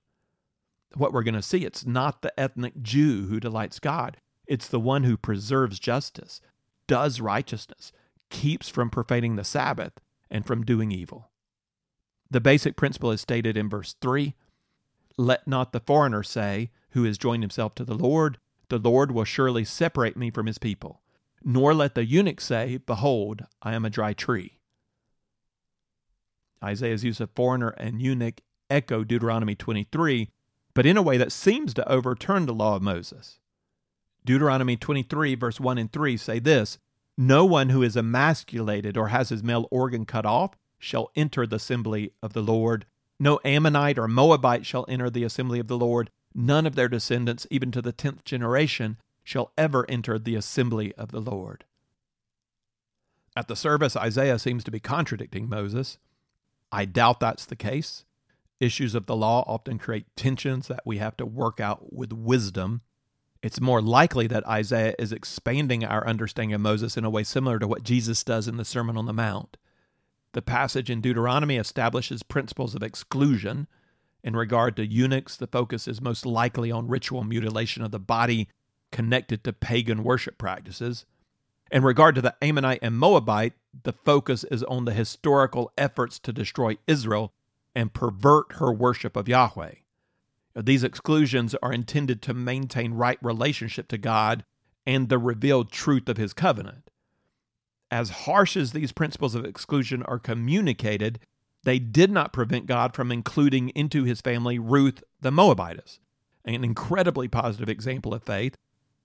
What 0.95 1.13
we're 1.13 1.23
going 1.23 1.35
to 1.35 1.41
see, 1.41 1.65
it's 1.65 1.85
not 1.85 2.21
the 2.21 2.37
ethnic 2.39 2.81
Jew 2.81 3.27
who 3.27 3.39
delights 3.39 3.79
God, 3.79 4.17
it's 4.45 4.67
the 4.67 4.79
one 4.79 5.03
who 5.03 5.17
preserves 5.17 5.79
justice, 5.79 6.41
does 6.87 7.21
righteousness, 7.21 7.91
keeps 8.29 8.67
from 8.67 8.89
profaning 8.89 9.35
the 9.35 9.43
Sabbath, 9.43 9.93
and 10.29 10.45
from 10.45 10.65
doing 10.65 10.91
evil. 10.91 11.29
The 12.29 12.41
basic 12.41 12.75
principle 12.75 13.11
is 13.11 13.21
stated 13.21 13.57
in 13.57 13.69
verse 13.69 13.95
3 14.01 14.35
let 15.17 15.47
not 15.47 15.71
the 15.71 15.79
foreigner 15.79 16.23
say, 16.23 16.71
who 16.91 17.03
has 17.03 17.17
joined 17.17 17.43
himself 17.43 17.75
to 17.75 17.83
the 17.83 17.93
Lord, 17.93 18.37
The 18.69 18.77
Lord 18.77 19.11
will 19.11 19.25
surely 19.25 19.65
separate 19.65 20.15
me 20.15 20.31
from 20.31 20.45
his 20.45 20.57
people. 20.57 21.01
Nor 21.43 21.73
let 21.73 21.93
the 21.93 22.05
eunuch 22.05 22.39
say, 22.39 22.77
Behold, 22.77 23.45
I 23.61 23.73
am 23.73 23.83
a 23.83 23.89
dry 23.89 24.13
tree. 24.13 24.59
Isaiah's 26.63 27.03
use 27.03 27.19
of 27.19 27.29
foreigner 27.35 27.69
and 27.69 28.01
eunuch 28.01 28.41
echo 28.69 29.03
Deuteronomy 29.03 29.55
23, 29.55 30.29
but 30.73 30.85
in 30.85 30.97
a 30.97 31.01
way 31.01 31.17
that 31.17 31.31
seems 31.31 31.73
to 31.73 31.91
overturn 31.91 32.45
the 32.45 32.53
law 32.53 32.75
of 32.75 32.81
Moses. 32.81 33.39
Deuteronomy 34.23 34.77
23, 34.77 35.35
verse 35.35 35.59
1 35.59 35.77
and 35.77 35.91
3 35.91 36.17
say 36.17 36.39
this 36.39 36.77
No 37.17 37.45
one 37.45 37.69
who 37.69 37.83
is 37.83 37.97
emasculated 37.97 38.97
or 38.97 39.07
has 39.07 39.29
his 39.29 39.43
male 39.43 39.67
organ 39.71 40.05
cut 40.05 40.25
off 40.25 40.51
shall 40.79 41.11
enter 41.15 41.45
the 41.45 41.57
assembly 41.57 42.13
of 42.21 42.33
the 42.33 42.41
Lord, 42.41 42.85
no 43.21 43.39
Ammonite 43.45 43.99
or 43.99 44.07
Moabite 44.07 44.65
shall 44.65 44.83
enter 44.87 45.07
the 45.07 45.23
assembly 45.23 45.59
of 45.59 45.67
the 45.67 45.77
Lord. 45.77 46.09
None 46.33 46.65
of 46.65 46.73
their 46.73 46.89
descendants, 46.89 47.45
even 47.51 47.71
to 47.71 47.79
the 47.79 47.91
tenth 47.91 48.25
generation, 48.25 48.97
shall 49.23 49.51
ever 49.55 49.85
enter 49.87 50.17
the 50.17 50.33
assembly 50.33 50.91
of 50.95 51.11
the 51.11 51.21
Lord. 51.21 51.63
At 53.35 53.47
the 53.47 53.55
service, 53.55 53.95
Isaiah 53.95 54.39
seems 54.39 54.63
to 54.63 54.71
be 54.71 54.79
contradicting 54.79 55.47
Moses. 55.47 55.99
I 56.71 56.85
doubt 56.85 57.19
that's 57.19 57.45
the 57.45 57.55
case. 57.55 58.05
Issues 58.59 58.95
of 58.95 59.07
the 59.07 59.15
law 59.15 59.43
often 59.47 59.79
create 59.79 60.05
tensions 60.15 60.67
that 60.67 60.83
we 60.85 60.99
have 60.99 61.17
to 61.17 61.25
work 61.25 61.59
out 61.59 61.91
with 61.91 62.13
wisdom. 62.13 62.81
It's 63.41 63.59
more 63.59 63.81
likely 63.81 64.27
that 64.27 64.47
Isaiah 64.47 64.93
is 64.99 65.11
expanding 65.11 65.83
our 65.83 66.05
understanding 66.05 66.53
of 66.53 66.61
Moses 66.61 66.95
in 66.95 67.03
a 67.03 67.09
way 67.09 67.23
similar 67.23 67.57
to 67.57 67.67
what 67.67 67.83
Jesus 67.83 68.23
does 68.23 68.47
in 68.47 68.57
the 68.57 68.65
Sermon 68.65 68.97
on 68.97 69.07
the 69.07 69.13
Mount. 69.13 69.57
The 70.33 70.43
passage 70.43 70.89
in 70.89 71.01
Deuteronomy 71.01 71.57
establishes 71.57 72.23
principles 72.23 72.75
of 72.75 72.83
exclusion. 72.83 73.67
In 74.23 74.35
regard 74.35 74.75
to 74.75 74.85
eunuchs, 74.85 75.35
the 75.35 75.47
focus 75.47 75.87
is 75.87 75.99
most 75.99 76.25
likely 76.25 76.71
on 76.71 76.87
ritual 76.87 77.23
mutilation 77.23 77.83
of 77.83 77.91
the 77.91 77.99
body 77.99 78.47
connected 78.91 79.43
to 79.43 79.53
pagan 79.53 80.03
worship 80.03 80.37
practices. 80.37 81.05
In 81.71 81.83
regard 81.83 82.15
to 82.15 82.21
the 82.21 82.35
Ammonite 82.41 82.79
and 82.81 82.97
Moabite, 82.97 83.53
the 83.83 83.93
focus 83.93 84.43
is 84.45 84.63
on 84.63 84.85
the 84.85 84.93
historical 84.93 85.71
efforts 85.77 86.19
to 86.19 86.33
destroy 86.33 86.77
Israel 86.85 87.33
and 87.73 87.93
pervert 87.93 88.53
her 88.53 88.73
worship 88.73 89.15
of 89.15 89.29
Yahweh. 89.29 89.75
These 90.55 90.83
exclusions 90.83 91.55
are 91.63 91.71
intended 91.71 92.21
to 92.23 92.33
maintain 92.33 92.93
right 92.93 93.17
relationship 93.21 93.87
to 93.87 93.97
God 93.97 94.43
and 94.85 95.07
the 95.07 95.17
revealed 95.17 95.71
truth 95.71 96.09
of 96.09 96.17
his 96.17 96.33
covenant 96.33 96.91
as 97.91 98.09
harsh 98.09 98.55
as 98.55 98.71
these 98.71 98.93
principles 98.93 99.35
of 99.35 99.45
exclusion 99.45 100.01
are 100.03 100.17
communicated, 100.17 101.19
they 101.63 101.77
did 101.77 102.09
not 102.09 102.33
prevent 102.33 102.65
God 102.65 102.95
from 102.95 103.11
including 103.11 103.69
into 103.69 104.05
his 104.05 104.21
family 104.21 104.57
Ruth 104.57 105.03
the 105.19 105.31
Moabitess, 105.31 105.99
an 106.45 106.63
incredibly 106.63 107.27
positive 107.27 107.69
example 107.69 108.13
of 108.13 108.23
faith 108.23 108.55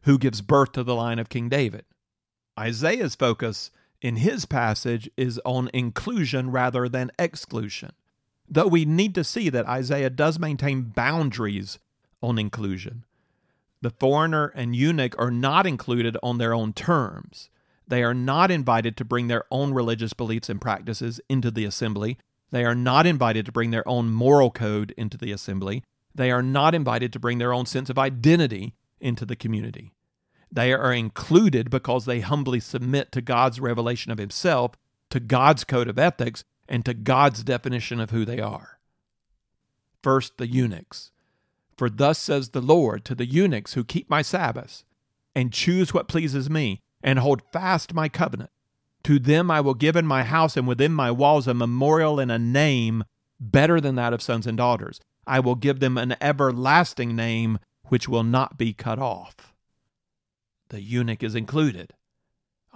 who 0.03 0.19
gives 0.19 0.41
birth 0.41 0.73
to 0.73 0.85
the 0.85 0.95
line 0.95 1.19
of 1.19 1.29
King 1.29 1.49
David. 1.49 1.85
Isaiah's 2.59 3.15
focus 3.15 3.71
in 4.01 4.17
his 4.17 4.47
passage 4.47 5.11
is 5.17 5.41
on 5.45 5.71
inclusion 5.73 6.51
rather 6.51 6.89
than 6.89 7.11
exclusion, 7.19 7.93
though 8.49 8.67
we 8.67 8.85
need 8.85 9.15
to 9.15 9.25
see 9.25 9.49
that 9.51 9.67
Isaiah 9.67 10.11
does 10.11 10.39
maintain 10.39 10.83
boundaries 10.83 11.79
on 12.23 12.39
inclusion. 12.39 13.05
The 13.83 13.91
foreigner 13.91 14.53
and 14.55 14.75
eunuch 14.75 15.15
are 15.19 15.31
not 15.31 15.67
included 15.67 16.17
on 16.23 16.39
their 16.39 16.55
own 16.55 16.73
terms. 16.73 17.51
They 17.87 18.03
are 18.03 18.15
not 18.15 18.51
invited 18.51 18.97
to 18.97 19.05
bring 19.05 19.29
their 19.29 19.45
own 19.51 19.73
religious 19.75 20.13
beliefs 20.13 20.49
and 20.49 20.61
practices 20.61 21.21
into 21.29 21.51
the 21.51 21.65
assembly. 21.65 22.19
They 22.51 22.65
are 22.65 22.75
not 22.75 23.07
invited 23.07 23.47
to 23.47 23.53
bring 23.53 23.71
their 23.71 23.87
own 23.87 24.11
moral 24.11 24.51
code 24.51 24.95
into 24.97 25.19
the 25.19 25.31
assembly. 25.31 25.85
They 26.15 26.31
are 26.31 26.43
not 26.43 26.75
invited 26.75 27.13
to 27.13 27.21
bring 27.21 27.39
their 27.39 27.53
own 27.53 27.67
sense 27.67 27.91
of 27.91 27.99
identity 27.99 28.75
into 28.99 29.27
the 29.27 29.37
community. 29.37 29.93
They 30.51 30.73
are 30.73 30.93
included 30.93 31.71
because 31.71 32.05
they 32.05 32.21
humbly 32.21 32.61
submit 32.61 33.13
to 33.13 33.21
God's 33.21 33.61
revelation 33.61 34.13
of 34.13 34.19
Himself, 34.19 34.73
to 35.11 35.21
God's 35.21 35.65
code 35.65 35.89
of 35.89 35.99
ethics, 35.99 36.45
and 36.69 36.85
to 36.85 36.95
God's 36.95 37.45
definition 37.45 38.01
of 38.01 38.11
who 38.11 38.25
they 38.25 38.41
are. 38.41 38.79
First, 40.03 40.39
the 40.39 40.49
eunuchs. 40.49 41.11
For 41.77 41.91
thus 41.91 42.19
says 42.19 42.51
the 42.51 42.61
Lord 42.63 43.05
to 43.05 43.15
the 43.15 43.27
eunuchs 43.27 43.75
who 43.75 43.85
keep 43.85 44.09
my 44.09 44.23
Sabbaths 44.23 44.85
and 45.35 45.53
choose 45.53 45.93
what 45.93 46.09
pleases 46.09 46.49
me, 46.49 46.81
and 47.03 47.19
hold 47.19 47.43
fast 47.53 47.93
my 47.93 48.09
covenant. 48.09 48.51
To 49.05 49.19
them 49.19 49.51
I 49.51 49.61
will 49.61 49.75
give 49.75 49.95
in 49.95 50.07
my 50.07 50.25
house 50.25 50.57
and 50.57 50.67
within 50.67 50.93
my 50.93 51.11
walls 51.11 51.47
a 51.47 51.53
memorial 51.53 52.19
and 52.19 52.33
a 52.33 52.39
name 52.39 53.05
better 53.39 53.79
than 53.79 53.97
that 53.97 54.15
of 54.15 54.23
sons 54.23 54.47
and 54.47 54.57
daughters. 54.57 54.99
I 55.27 55.41
will 55.41 55.55
give 55.55 55.79
them 55.79 55.99
an 55.99 56.17
everlasting 56.23 57.15
name 57.15 57.59
which 57.85 58.09
will 58.09 58.25
not 58.25 58.57
be 58.57 58.73
cut 58.73 58.99
off. 58.99 59.53
The 60.69 60.81
eunuch 60.81 61.23
is 61.23 61.35
included. 61.35 61.95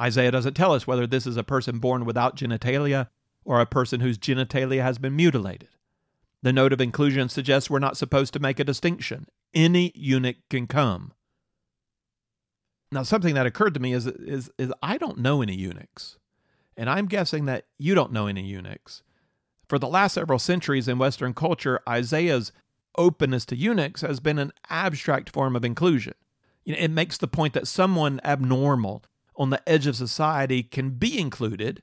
Isaiah 0.00 0.30
doesn't 0.30 0.54
tell 0.54 0.72
us 0.72 0.86
whether 0.86 1.06
this 1.06 1.26
is 1.26 1.36
a 1.36 1.44
person 1.44 1.78
born 1.78 2.04
without 2.04 2.36
genitalia 2.36 3.08
or 3.44 3.60
a 3.60 3.66
person 3.66 4.00
whose 4.00 4.18
genitalia 4.18 4.82
has 4.82 4.98
been 4.98 5.16
mutilated. 5.16 5.68
The 6.42 6.52
note 6.52 6.72
of 6.72 6.80
inclusion 6.80 7.28
suggests 7.28 7.68
we're 7.68 7.78
not 7.80 7.96
supposed 7.96 8.32
to 8.32 8.40
make 8.40 8.58
a 8.58 8.64
distinction. 8.64 9.26
Any 9.52 9.92
eunuch 9.94 10.36
can 10.48 10.66
come. 10.66 11.12
Now, 12.92 13.02
something 13.02 13.34
that 13.34 13.46
occurred 13.46 13.74
to 13.74 13.80
me 13.80 13.92
is, 13.92 14.06
is, 14.06 14.50
is 14.58 14.72
I 14.82 14.96
don't 14.96 15.18
know 15.18 15.42
any 15.42 15.54
eunuchs, 15.54 16.18
and 16.76 16.90
I'm 16.90 17.06
guessing 17.06 17.44
that 17.44 17.66
you 17.78 17.94
don't 17.94 18.12
know 18.12 18.26
any 18.26 18.42
eunuchs. 18.42 19.02
For 19.68 19.78
the 19.78 19.86
last 19.86 20.14
several 20.14 20.40
centuries 20.40 20.88
in 20.88 20.98
Western 20.98 21.32
culture, 21.32 21.80
Isaiah's 21.88 22.50
openness 22.98 23.44
to 23.46 23.56
eunuchs 23.56 24.00
has 24.00 24.18
been 24.18 24.38
an 24.38 24.52
abstract 24.68 25.30
form 25.30 25.54
of 25.54 25.64
inclusion. 25.64 26.14
You 26.70 26.76
know, 26.76 26.82
it 26.82 26.90
makes 26.92 27.16
the 27.18 27.26
point 27.26 27.54
that 27.54 27.66
someone 27.66 28.20
abnormal 28.22 29.02
on 29.34 29.50
the 29.50 29.60
edge 29.68 29.88
of 29.88 29.96
society 29.96 30.62
can 30.62 30.90
be 30.90 31.18
included, 31.18 31.82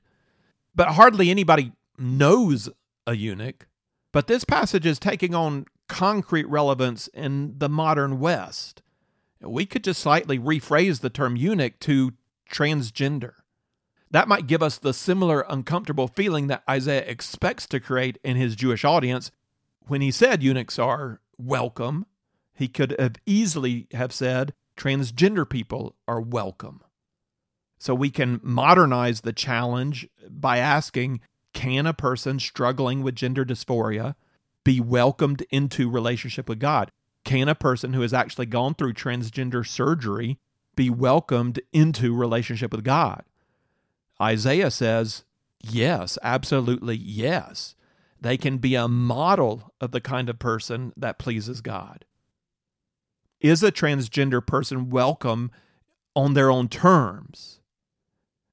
but 0.74 0.92
hardly 0.92 1.28
anybody 1.28 1.72
knows 1.98 2.70
a 3.06 3.14
eunuch. 3.14 3.66
But 4.12 4.28
this 4.28 4.44
passage 4.44 4.86
is 4.86 4.98
taking 4.98 5.34
on 5.34 5.66
concrete 5.88 6.48
relevance 6.48 7.06
in 7.08 7.58
the 7.58 7.68
modern 7.68 8.18
West. 8.18 8.80
We 9.42 9.66
could 9.66 9.84
just 9.84 10.00
slightly 10.00 10.38
rephrase 10.38 11.00
the 11.00 11.10
term 11.10 11.36
eunuch 11.36 11.78
to 11.80 12.14
transgender. 12.50 13.34
That 14.10 14.26
might 14.26 14.46
give 14.46 14.62
us 14.62 14.78
the 14.78 14.94
similar 14.94 15.44
uncomfortable 15.50 16.08
feeling 16.08 16.46
that 16.46 16.62
Isaiah 16.66 17.04
expects 17.04 17.66
to 17.66 17.78
create 17.78 18.16
in 18.24 18.36
his 18.36 18.56
Jewish 18.56 18.86
audience 18.86 19.30
when 19.86 20.00
he 20.00 20.10
said 20.10 20.42
eunuchs 20.42 20.78
are 20.78 21.20
welcome. 21.36 22.06
He 22.54 22.68
could 22.68 22.96
have 22.98 23.16
easily 23.26 23.86
have 23.92 24.14
said 24.14 24.54
transgender 24.78 25.48
people 25.48 25.96
are 26.06 26.20
welcome. 26.20 26.80
So 27.78 27.94
we 27.94 28.10
can 28.10 28.40
modernize 28.42 29.20
the 29.20 29.32
challenge 29.32 30.08
by 30.28 30.58
asking 30.58 31.20
can 31.52 31.86
a 31.86 31.94
person 31.94 32.38
struggling 32.38 33.02
with 33.02 33.14
gender 33.14 33.44
dysphoria 33.44 34.14
be 34.64 34.80
welcomed 34.80 35.44
into 35.50 35.90
relationship 35.90 36.48
with 36.48 36.58
God? 36.58 36.90
Can 37.24 37.48
a 37.48 37.54
person 37.54 37.92
who 37.92 38.02
has 38.02 38.14
actually 38.14 38.46
gone 38.46 38.74
through 38.74 38.94
transgender 38.94 39.66
surgery 39.66 40.38
be 40.76 40.90
welcomed 40.90 41.60
into 41.72 42.14
relationship 42.14 42.72
with 42.72 42.84
God? 42.84 43.24
Isaiah 44.20 44.70
says, 44.70 45.24
yes, 45.60 46.18
absolutely 46.22 46.96
yes. 46.96 47.74
They 48.20 48.36
can 48.36 48.58
be 48.58 48.74
a 48.74 48.88
model 48.88 49.72
of 49.80 49.92
the 49.92 50.00
kind 50.00 50.28
of 50.28 50.38
person 50.38 50.92
that 50.96 51.18
pleases 51.18 51.60
God. 51.60 52.04
Is 53.40 53.62
a 53.62 53.70
transgender 53.70 54.44
person 54.44 54.90
welcome 54.90 55.52
on 56.16 56.34
their 56.34 56.50
own 56.50 56.68
terms? 56.68 57.60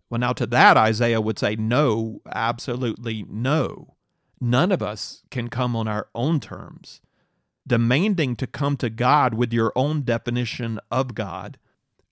Well, 0.09 0.19
now 0.19 0.33
to 0.33 0.45
that, 0.45 0.77
Isaiah 0.77 1.21
would 1.21 1.39
say, 1.39 1.55
no, 1.55 2.21
absolutely 2.31 3.25
no. 3.27 3.95
None 4.39 4.71
of 4.71 4.83
us 4.83 5.23
can 5.31 5.49
come 5.49 5.75
on 5.75 5.87
our 5.87 6.07
own 6.13 6.39
terms. 6.39 7.01
Demanding 7.65 8.35
to 8.35 8.45
come 8.45 8.77
to 8.77 8.91
God 8.91 9.33
with 9.33 9.51
your 9.51 9.73
own 9.75 10.03
definition 10.03 10.79
of 10.91 11.15
God, 11.15 11.57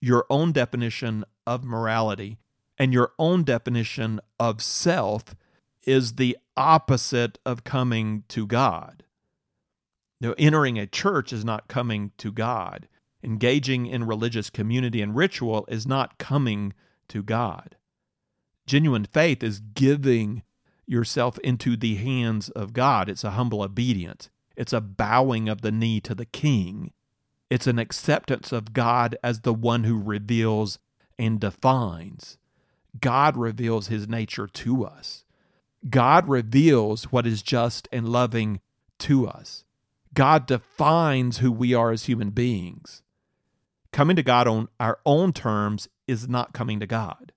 your 0.02 0.26
own 0.32 0.52
definition 0.52 1.24
of 1.46 1.64
morality, 1.64 2.40
and 2.80 2.92
your 2.92 3.12
own 3.20 3.44
definition 3.44 4.20
of 4.40 4.64
self 4.64 5.36
is 5.84 6.16
the 6.16 6.36
opposite 6.58 7.38
of 7.46 7.64
coming 7.64 8.24
to 8.30 8.48
God. 8.48 9.03
Now, 10.24 10.34
entering 10.38 10.80
a 10.80 10.88
church 10.88 11.34
is 11.34 11.44
not 11.44 11.68
coming 11.68 12.14
to 12.20 12.32
God. 12.32 12.88
Engaging 13.22 13.88
in 13.88 14.06
religious 14.06 14.50
community 14.50 15.02
and 15.02 15.14
ritual 15.14 15.66
is 15.68 15.86
not 15.86 16.18
coming 16.18 16.72
to 17.10 17.22
God. 17.22 17.76
Genuine 18.66 19.04
faith 19.04 19.44
is 19.44 19.60
giving 19.60 20.44
yourself 20.88 21.38
into 21.40 21.76
the 21.76 21.96
hands 21.96 22.48
of 22.52 22.72
God. 22.72 23.10
It's 23.10 23.26
a 23.26 23.32
humble 23.32 23.62
obedience, 23.62 24.30
it's 24.56 24.72
a 24.72 24.80
bowing 24.80 25.50
of 25.50 25.62
the 25.62 25.74
knee 25.74 26.00
to 26.00 26.16
the 26.16 26.26
King. 26.26 26.94
It's 27.50 27.68
an 27.68 27.78
acceptance 27.78 28.54
of 28.54 28.72
God 28.72 29.18
as 29.22 29.42
the 29.42 29.54
one 29.54 29.84
who 29.84 30.00
reveals 30.00 30.80
and 31.20 31.38
defines. 31.38 32.38
God 33.02 33.36
reveals 33.36 33.88
his 33.88 34.08
nature 34.08 34.48
to 34.48 34.86
us. 34.86 35.26
God 35.90 36.30
reveals 36.30 37.12
what 37.12 37.28
is 37.28 37.42
just 37.42 37.90
and 37.92 38.08
loving 38.08 38.62
to 39.00 39.28
us. 39.28 39.66
God 40.14 40.46
defines 40.46 41.40
who 41.40 41.52
we 41.52 41.74
are 41.74 41.92
as 41.92 42.06
human 42.06 42.30
beings. 42.30 43.02
Coming 43.92 44.16
to 44.16 44.24
God 44.24 44.48
on 44.48 44.68
our 44.80 45.00
own 45.06 45.34
terms 45.34 45.88
is 46.08 46.28
not 46.28 46.54
coming 46.54 46.80
to 46.80 46.88
God. 46.88 47.32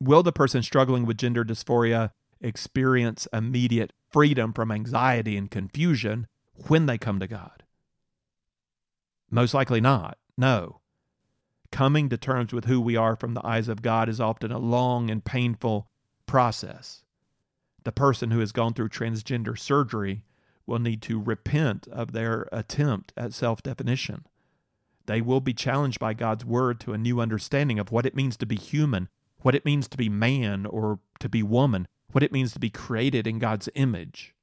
Will 0.00 0.22
the 0.22 0.32
person 0.32 0.62
struggling 0.62 1.04
with 1.04 1.18
gender 1.18 1.44
dysphoria 1.44 2.12
experience 2.40 3.26
immediate 3.32 3.92
freedom 4.10 4.52
from 4.52 4.70
anxiety 4.70 5.36
and 5.36 5.50
confusion 5.50 6.26
when 6.68 6.86
they 6.86 6.98
come 6.98 7.18
to 7.18 7.26
God? 7.26 7.64
Most 9.30 9.54
likely 9.54 9.80
not. 9.80 10.18
No. 10.36 10.80
Coming 11.70 12.08
to 12.08 12.16
terms 12.16 12.52
with 12.52 12.64
who 12.64 12.80
we 12.80 12.96
are 12.96 13.16
from 13.16 13.34
the 13.34 13.44
eyes 13.44 13.68
of 13.68 13.82
God 13.82 14.08
is 14.08 14.20
often 14.20 14.52
a 14.52 14.58
long 14.58 15.10
and 15.10 15.24
painful 15.24 15.88
process. 16.26 17.02
The 17.84 17.92
person 17.92 18.30
who 18.30 18.40
has 18.40 18.52
gone 18.52 18.74
through 18.74 18.90
transgender 18.90 19.58
surgery 19.58 20.22
will 20.68 20.78
need 20.78 21.02
to 21.02 21.20
repent 21.20 21.88
of 21.88 22.12
their 22.12 22.48
attempt 22.52 23.12
at 23.16 23.32
self 23.32 23.62
definition. 23.62 24.26
They 25.06 25.22
will 25.22 25.40
be 25.40 25.54
challenged 25.54 25.98
by 25.98 26.12
God's 26.12 26.44
word 26.44 26.78
to 26.80 26.92
a 26.92 26.98
new 26.98 27.20
understanding 27.20 27.78
of 27.78 27.90
what 27.90 28.04
it 28.04 28.14
means 28.14 28.36
to 28.36 28.46
be 28.46 28.56
human, 28.56 29.08
what 29.40 29.54
it 29.54 29.64
means 29.64 29.88
to 29.88 29.96
be 29.96 30.10
man 30.10 30.66
or 30.66 31.00
to 31.20 31.28
be 31.28 31.42
woman, 31.42 31.88
what 32.12 32.22
it 32.22 32.32
means 32.32 32.52
to 32.52 32.58
be 32.58 32.70
created 32.70 33.26
in 33.26 33.38
God's 33.38 33.68
image. 33.74 34.34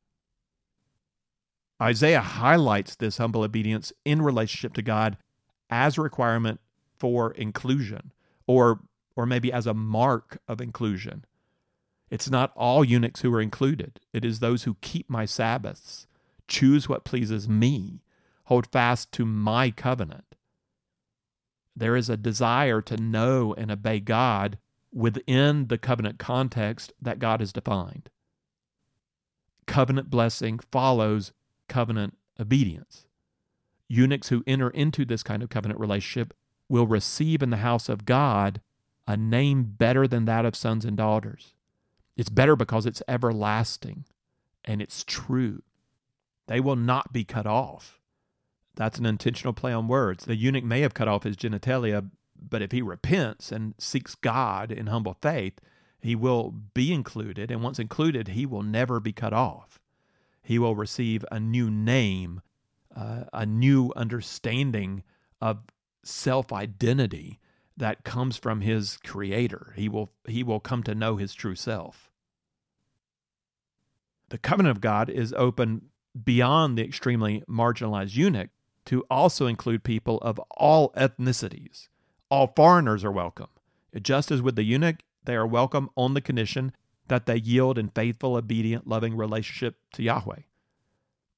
Isaiah 1.82 2.22
highlights 2.22 2.96
this 2.96 3.18
humble 3.18 3.44
obedience 3.44 3.94
in 4.06 4.22
relationship 4.22 4.74
to 4.74 4.82
God 4.82 5.18
as 5.70 5.98
a 5.98 6.02
requirement 6.02 6.60
for 6.94 7.32
inclusion, 7.32 8.14
or, 8.48 8.80
or 9.16 9.26
maybe 9.26 9.52
as 9.52 9.68
a 9.68 9.74
mark 9.74 10.40
of 10.48 10.62
inclusion. 10.62 11.26
It's 12.10 12.30
not 12.30 12.54
all 12.56 12.84
eunuchs 12.84 13.22
who 13.22 13.34
are 13.34 13.42
included. 13.42 14.00
It 14.14 14.24
is 14.24 14.40
those 14.40 14.64
who 14.64 14.78
keep 14.82 15.10
my 15.10 15.26
Sabbaths, 15.26 16.08
choose 16.48 16.88
what 16.88 17.06
pleases 17.06 17.50
me, 17.50 18.02
hold 18.46 18.68
fast 18.68 19.12
to 19.14 19.26
my 19.26 19.72
covenant. 19.72 20.36
There 21.76 21.96
is 21.96 22.10
a 22.10 22.18
desire 22.18 22.82
to 22.82 22.98
know 22.98 23.54
and 23.58 23.70
obey 23.70 24.00
God 24.00 24.58
within 24.94 25.68
the 25.68 25.78
covenant 25.78 26.20
context 26.20 26.94
that 27.02 27.20
God 27.20 27.42
has 27.42 27.52
defined. 27.52 28.10
Covenant 29.66 30.10
blessing 30.10 30.60
follows 30.72 31.34
covenant 31.68 32.18
obedience. 32.40 33.06
Eunuchs 33.88 34.30
who 34.30 34.44
enter 34.48 34.70
into 34.70 35.06
this 35.06 35.22
kind 35.22 35.44
of 35.44 35.50
covenant 35.50 35.80
relationship 35.80 36.34
will 36.70 36.88
receive 36.88 37.44
in 37.44 37.50
the 37.50 37.58
house 37.58 37.90
of 37.90 38.06
God 38.06 38.62
a 39.08 39.18
name 39.18 39.64
better 39.64 40.08
than 40.08 40.26
that 40.26 40.46
of 40.46 40.56
sons 40.56 40.86
and 40.86 40.98
daughters. 40.98 41.54
It's 42.16 42.30
better 42.30 42.56
because 42.56 42.86
it's 42.86 43.04
everlasting 43.08 44.06
and 44.64 44.82
it's 44.82 45.04
true. 45.04 45.62
They 46.48 46.60
will 46.60 46.76
not 46.76 47.12
be 47.12 47.24
cut 47.24 47.48
off. 47.48 48.00
That's 48.76 49.00
an 49.00 49.06
intentional 49.06 49.54
play 49.54 49.74
on 49.74 49.88
words. 49.88 50.26
The 50.26 50.36
eunuch 50.36 50.64
may 50.64 50.82
have 50.82 50.94
cut 50.94 51.08
off 51.08 51.24
his 51.24 51.38
genitalia, 51.38 52.10
but 52.38 52.62
if 52.62 52.72
he 52.72 52.82
repents 52.82 53.52
and 53.52 53.74
seeks 53.80 54.16
God 54.16 54.72
in 54.72 54.88
humble 54.88 55.18
faith, 55.22 55.60
he 56.02 56.16
will 56.16 56.54
be 56.74 56.94
included. 56.94 57.50
And 57.50 57.64
once 57.64 57.80
included, 57.80 58.30
he 58.30 58.46
will 58.46 58.64
never 58.64 59.00
be 59.00 59.14
cut 59.14 59.34
off. 59.34 59.80
He 60.44 60.60
will 60.60 60.76
receive 60.76 61.26
a 61.32 61.40
new 61.40 61.72
name, 61.72 62.42
uh, 62.96 63.24
a 63.34 63.46
new 63.46 63.92
understanding 63.96 65.04
of 65.42 65.60
self 66.04 66.54
identity 66.54 67.40
that 67.78 68.04
comes 68.04 68.38
from 68.38 68.62
his 68.62 68.98
creator. 69.04 69.74
He 69.76 69.90
will 69.90 70.12
he 70.28 70.44
will 70.44 70.60
come 70.60 70.84
to 70.84 70.94
know 70.94 71.16
his 71.16 71.34
true 71.34 71.56
self. 71.56 72.12
The 74.30 74.38
covenant 74.38 74.78
of 74.78 74.82
God 74.82 75.10
is 75.10 75.34
open 75.34 75.90
beyond 76.24 76.78
the 76.78 76.84
extremely 76.84 77.44
marginalized 77.50 78.16
eunuch 78.16 78.50
to 78.86 79.04
also 79.10 79.48
include 79.48 79.84
people 79.84 80.18
of 80.20 80.40
all 80.52 80.92
ethnicities. 80.92 81.88
All 82.30 82.54
foreigners 82.56 83.04
are 83.04 83.12
welcome. 83.12 83.50
Just 84.02 84.32
as 84.32 84.42
with 84.42 84.56
the 84.56 84.64
eunuch, 84.64 84.98
they 85.24 85.36
are 85.36 85.48
welcome 85.48 85.90
on 85.96 86.14
the 86.14 86.22
condition 86.22 86.74
that 87.08 87.26
they 87.26 87.38
yield 87.38 87.78
in 87.78 87.90
faithful, 87.90 88.36
obedient, 88.36 88.88
loving 88.88 89.16
relationship 89.16 89.78
to 89.94 90.04
Yahweh. 90.04 90.42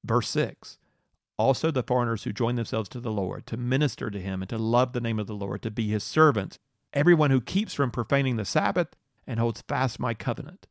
Verse 0.04 0.28
6 0.28 0.78
also 1.38 1.70
the 1.70 1.84
foreigners 1.84 2.24
who 2.24 2.32
join 2.32 2.56
themselves 2.56 2.88
to 2.90 3.00
the 3.00 3.12
Lord, 3.12 3.46
to 3.46 3.56
minister 3.56 4.10
to 4.10 4.20
him 4.20 4.42
and 4.42 4.48
to 4.50 4.58
love 4.58 4.92
the 4.92 5.00
name 5.00 5.18
of 5.18 5.28
the 5.28 5.34
Lord, 5.34 5.62
to 5.62 5.70
be 5.70 5.88
his 5.88 6.02
servants, 6.02 6.58
everyone 6.92 7.30
who 7.30 7.40
keeps 7.40 7.72
from 7.72 7.90
profaning 7.90 8.36
the 8.36 8.44
Sabbath 8.44 8.88
and 9.26 9.38
holds 9.38 9.62
fast 9.62 10.00
my 10.00 10.14
covenant. 10.14 10.66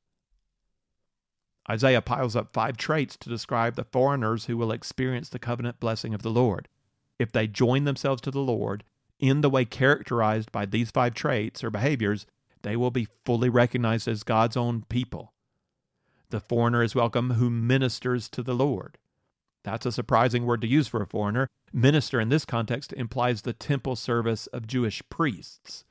Isaiah 1.70 2.02
piles 2.02 2.36
up 2.36 2.54
five 2.54 2.78
traits 2.78 3.18
to 3.18 3.30
describe 3.30 3.76
the 3.76 3.84
foreigners 3.84 4.46
who 4.46 4.58
will 4.58 4.72
experience 4.72 5.30
the 5.30 5.40
covenant 5.40 5.80
blessing 5.80 6.14
of 6.14 6.22
the 6.22 6.30
Lord. 6.30 6.68
If 7.20 7.32
they 7.32 7.48
join 7.48 7.84
themselves 7.84 8.22
to 8.22 8.32
the 8.32 8.40
Lord 8.40 8.84
in 9.20 9.42
the 9.42 9.50
way 9.50 9.66
characterized 9.66 10.52
by 10.52 10.66
these 10.66 10.92
five 10.92 11.14
traits 11.14 11.64
or 11.64 11.70
behaviors, 11.70 12.26
they 12.62 12.76
will 12.76 12.92
be 12.92 13.08
fully 13.26 13.50
recognized 13.50 14.08
as 14.08 14.24
God's 14.24 14.56
own 14.56 14.84
people. 14.88 15.34
The 16.30 16.40
foreigner 16.40 16.84
is 16.84 16.96
welcome 16.96 17.32
who 17.32 17.50
ministers 17.50 18.30
to 18.30 18.44
the 18.44 18.56
Lord. 18.56 18.98
That's 19.64 19.86
a 19.86 19.92
surprising 19.92 20.46
word 20.46 20.62
to 20.62 20.68
use 20.68 20.88
for 20.88 21.02
a 21.02 21.08
foreigner. 21.08 21.50
Minister 21.74 22.20
in 22.20 22.30
this 22.30 22.46
context 22.46 22.94
implies 22.94 23.42
the 23.42 23.54
temple 23.54 23.96
service 23.96 24.48
of 24.48 24.68
Jewish 24.68 25.02
priests. 25.10 25.84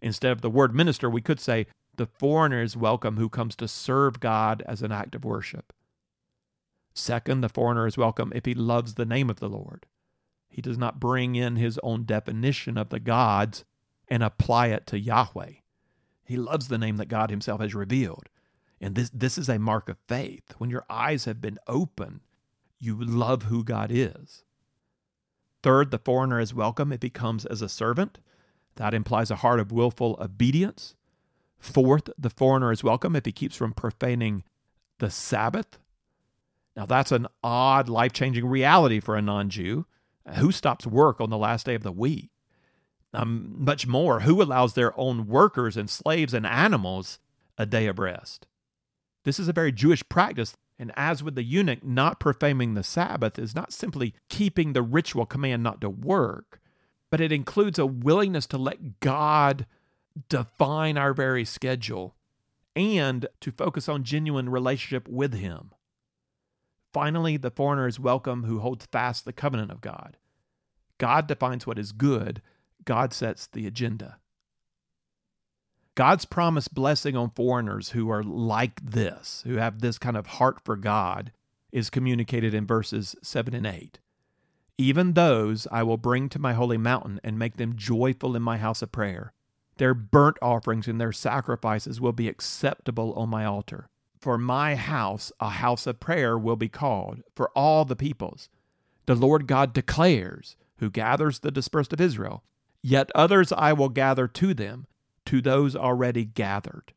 Instead 0.00 0.32
of 0.32 0.40
the 0.40 0.50
word 0.50 0.74
minister, 0.74 1.10
we 1.10 1.20
could 1.20 1.40
say 1.40 1.66
the 1.98 2.06
foreigner 2.06 2.62
is 2.62 2.76
welcome 2.76 3.16
who 3.16 3.28
comes 3.28 3.54
to 3.56 3.68
serve 3.68 4.20
God 4.20 4.62
as 4.66 4.82
an 4.82 4.92
act 4.92 5.14
of 5.14 5.24
worship. 5.24 5.72
Second, 6.94 7.42
the 7.42 7.48
foreigner 7.48 7.86
is 7.86 7.98
welcome 7.98 8.32
if 8.34 8.44
he 8.44 8.54
loves 8.54 8.94
the 8.94 9.04
name 9.04 9.30
of 9.30 9.40
the 9.40 9.48
Lord. 9.48 9.86
He 10.48 10.62
does 10.62 10.78
not 10.78 10.98
bring 10.98 11.36
in 11.36 11.56
his 11.56 11.78
own 11.82 12.04
definition 12.04 12.76
of 12.78 12.88
the 12.88 12.98
gods 12.98 13.64
and 14.08 14.22
apply 14.22 14.68
it 14.68 14.86
to 14.88 14.98
Yahweh. 14.98 15.52
He 16.24 16.36
loves 16.36 16.68
the 16.68 16.78
name 16.78 16.96
that 16.96 17.08
God 17.08 17.30
Himself 17.30 17.60
has 17.60 17.74
revealed. 17.74 18.28
And 18.80 18.94
this, 18.94 19.10
this 19.10 19.38
is 19.38 19.48
a 19.48 19.58
mark 19.58 19.88
of 19.88 19.96
faith. 20.06 20.54
When 20.58 20.70
your 20.70 20.84
eyes 20.88 21.24
have 21.24 21.40
been 21.40 21.58
open, 21.66 22.20
you 22.78 23.02
love 23.02 23.44
who 23.44 23.64
God 23.64 23.90
is. 23.90 24.44
Third, 25.62 25.90
the 25.90 25.98
foreigner 25.98 26.38
is 26.38 26.54
welcome 26.54 26.92
if 26.92 27.02
he 27.02 27.10
comes 27.10 27.44
as 27.46 27.62
a 27.62 27.68
servant. 27.68 28.18
That 28.76 28.94
implies 28.94 29.30
a 29.30 29.36
heart 29.36 29.58
of 29.58 29.72
willful 29.72 30.16
obedience. 30.20 30.94
Fourth, 31.58 32.08
the 32.16 32.30
foreigner 32.30 32.72
is 32.72 32.84
welcome 32.84 33.16
if 33.16 33.24
he 33.24 33.32
keeps 33.32 33.56
from 33.56 33.72
profaning 33.72 34.44
the 34.98 35.10
Sabbath. 35.10 35.78
Now, 36.76 36.86
that's 36.86 37.12
an 37.12 37.26
odd, 37.42 37.88
life 37.88 38.12
changing 38.12 38.46
reality 38.46 39.00
for 39.00 39.16
a 39.16 39.22
non 39.22 39.50
Jew. 39.50 39.86
Who 40.36 40.52
stops 40.52 40.86
work 40.86 41.20
on 41.20 41.30
the 41.30 41.38
last 41.38 41.66
day 41.66 41.74
of 41.74 41.82
the 41.82 41.92
week? 41.92 42.30
Um, 43.14 43.54
much 43.58 43.86
more, 43.86 44.20
who 44.20 44.42
allows 44.42 44.74
their 44.74 44.98
own 44.98 45.26
workers 45.26 45.76
and 45.76 45.88
slaves 45.88 46.34
and 46.34 46.46
animals 46.46 47.18
a 47.56 47.64
day 47.66 47.86
of 47.86 47.98
rest? 47.98 48.46
This 49.24 49.40
is 49.40 49.48
a 49.48 49.52
very 49.52 49.72
Jewish 49.72 50.06
practice. 50.08 50.56
And 50.78 50.92
as 50.94 51.22
with 51.22 51.34
the 51.34 51.42
eunuch, 51.42 51.82
not 51.82 52.20
profaning 52.20 52.74
the 52.74 52.84
Sabbath 52.84 53.38
is 53.38 53.54
not 53.54 53.72
simply 53.72 54.14
keeping 54.28 54.72
the 54.72 54.82
ritual 54.82 55.26
command 55.26 55.62
not 55.62 55.80
to 55.80 55.90
work, 55.90 56.60
but 57.10 57.20
it 57.20 57.32
includes 57.32 57.78
a 57.78 57.86
willingness 57.86 58.46
to 58.48 58.58
let 58.58 59.00
God 59.00 59.66
define 60.28 60.96
our 60.96 61.12
very 61.12 61.44
schedule 61.44 62.14
and 62.74 63.26
to 63.40 63.50
focus 63.50 63.88
on 63.88 64.04
genuine 64.04 64.48
relationship 64.48 65.08
with 65.08 65.34
Him. 65.34 65.72
Finally, 66.92 67.36
the 67.36 67.50
foreigner 67.50 67.86
is 67.86 68.00
welcome 68.00 68.44
who 68.44 68.60
holds 68.60 68.86
fast 68.86 69.24
the 69.24 69.32
covenant 69.32 69.70
of 69.70 69.80
God. 69.80 70.16
God 70.98 71.26
defines 71.26 71.66
what 71.66 71.78
is 71.78 71.92
good, 71.92 72.42
God 72.84 73.12
sets 73.12 73.46
the 73.46 73.66
agenda. 73.66 74.18
God's 75.94 76.24
promised 76.24 76.74
blessing 76.74 77.16
on 77.16 77.30
foreigners 77.30 77.90
who 77.90 78.08
are 78.08 78.22
like 78.22 78.80
this, 78.88 79.42
who 79.44 79.56
have 79.56 79.80
this 79.80 79.98
kind 79.98 80.16
of 80.16 80.26
heart 80.26 80.60
for 80.64 80.76
God, 80.76 81.32
is 81.72 81.90
communicated 81.90 82.54
in 82.54 82.66
verses 82.66 83.16
7 83.22 83.52
and 83.52 83.66
8. 83.66 83.98
Even 84.78 85.14
those 85.14 85.66
I 85.72 85.82
will 85.82 85.96
bring 85.96 86.28
to 86.28 86.38
my 86.38 86.52
holy 86.52 86.78
mountain 86.78 87.20
and 87.24 87.36
make 87.36 87.56
them 87.56 87.74
joyful 87.74 88.36
in 88.36 88.42
my 88.42 88.58
house 88.58 88.80
of 88.80 88.92
prayer. 88.92 89.32
Their 89.78 89.94
burnt 89.94 90.36
offerings 90.42 90.86
and 90.86 91.00
their 91.00 91.12
sacrifices 91.12 92.00
will 92.00 92.12
be 92.12 92.28
acceptable 92.28 93.12
on 93.14 93.28
my 93.28 93.44
altar. 93.44 93.88
For 94.20 94.36
my 94.36 94.74
house, 94.74 95.32
a 95.40 95.48
house 95.48 95.86
of 95.86 96.00
prayer 96.00 96.36
will 96.36 96.56
be 96.56 96.68
called 96.68 97.22
for 97.34 97.50
all 97.56 97.84
the 97.84 97.96
peoples. 97.96 98.48
The 99.06 99.14
Lord 99.14 99.46
God 99.46 99.72
declares, 99.72 100.56
who 100.78 100.90
gathers 100.90 101.38
the 101.38 101.50
dispersed 101.50 101.92
of 101.92 102.00
Israel, 102.00 102.42
Yet 102.82 103.10
others 103.14 103.52
I 103.52 103.72
will 103.72 103.88
gather 103.88 104.28
to 104.28 104.54
them 104.54 104.86
to 105.26 105.40
those 105.40 105.74
already 105.74 106.24
gathered. 106.24 106.94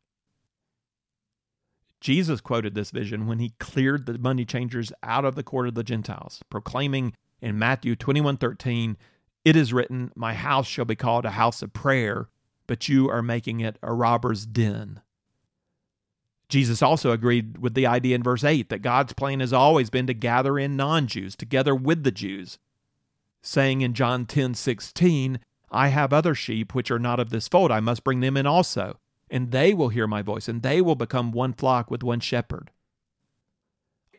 Jesus 2.00 2.40
quoted 2.40 2.74
this 2.74 2.90
vision 2.90 3.26
when 3.26 3.38
he 3.38 3.54
cleared 3.60 4.06
the 4.06 4.18
money 4.18 4.44
changers 4.44 4.92
out 5.02 5.24
of 5.24 5.34
the 5.34 5.42
court 5.42 5.68
of 5.68 5.74
the 5.74 5.84
Gentiles, 5.84 6.42
proclaiming 6.50 7.14
in 7.40 7.58
Matthew 7.58 7.94
21:13, 7.94 8.96
"It 9.44 9.56
is 9.56 9.72
written, 9.72 10.12
my 10.16 10.34
house 10.34 10.66
shall 10.66 10.84
be 10.84 10.96
called 10.96 11.24
a 11.24 11.32
house 11.32 11.62
of 11.62 11.72
prayer, 11.72 12.28
but 12.66 12.88
you 12.88 13.08
are 13.08 13.22
making 13.22 13.60
it 13.60 13.78
a 13.82 13.92
robber's 13.92 14.46
den." 14.46 15.00
Jesus 16.48 16.82
also 16.82 17.12
agreed 17.12 17.58
with 17.58 17.74
the 17.74 17.86
idea 17.86 18.14
in 18.14 18.22
verse 18.22 18.44
8 18.44 18.68
that 18.68 18.82
God's 18.82 19.14
plan 19.14 19.40
has 19.40 19.54
always 19.54 19.88
been 19.88 20.06
to 20.06 20.14
gather 20.14 20.58
in 20.58 20.76
non-Jews 20.76 21.34
together 21.34 21.74
with 21.74 22.04
the 22.04 22.10
Jews, 22.10 22.58
saying 23.40 23.80
in 23.80 23.94
John 23.94 24.26
10:16, 24.26 25.40
I 25.70 25.88
have 25.88 26.12
other 26.12 26.34
sheep 26.34 26.74
which 26.74 26.90
are 26.90 26.98
not 26.98 27.18
of 27.18 27.30
this 27.30 27.48
fold. 27.48 27.70
I 27.70 27.80
must 27.80 28.04
bring 28.04 28.20
them 28.20 28.36
in 28.36 28.46
also, 28.46 28.98
and 29.30 29.50
they 29.50 29.72
will 29.72 29.88
hear 29.88 30.06
my 30.06 30.20
voice, 30.20 30.46
and 30.46 30.62
they 30.62 30.82
will 30.82 30.94
become 30.94 31.32
one 31.32 31.54
flock 31.54 31.90
with 31.90 32.02
one 32.02 32.20
shepherd. 32.20 32.70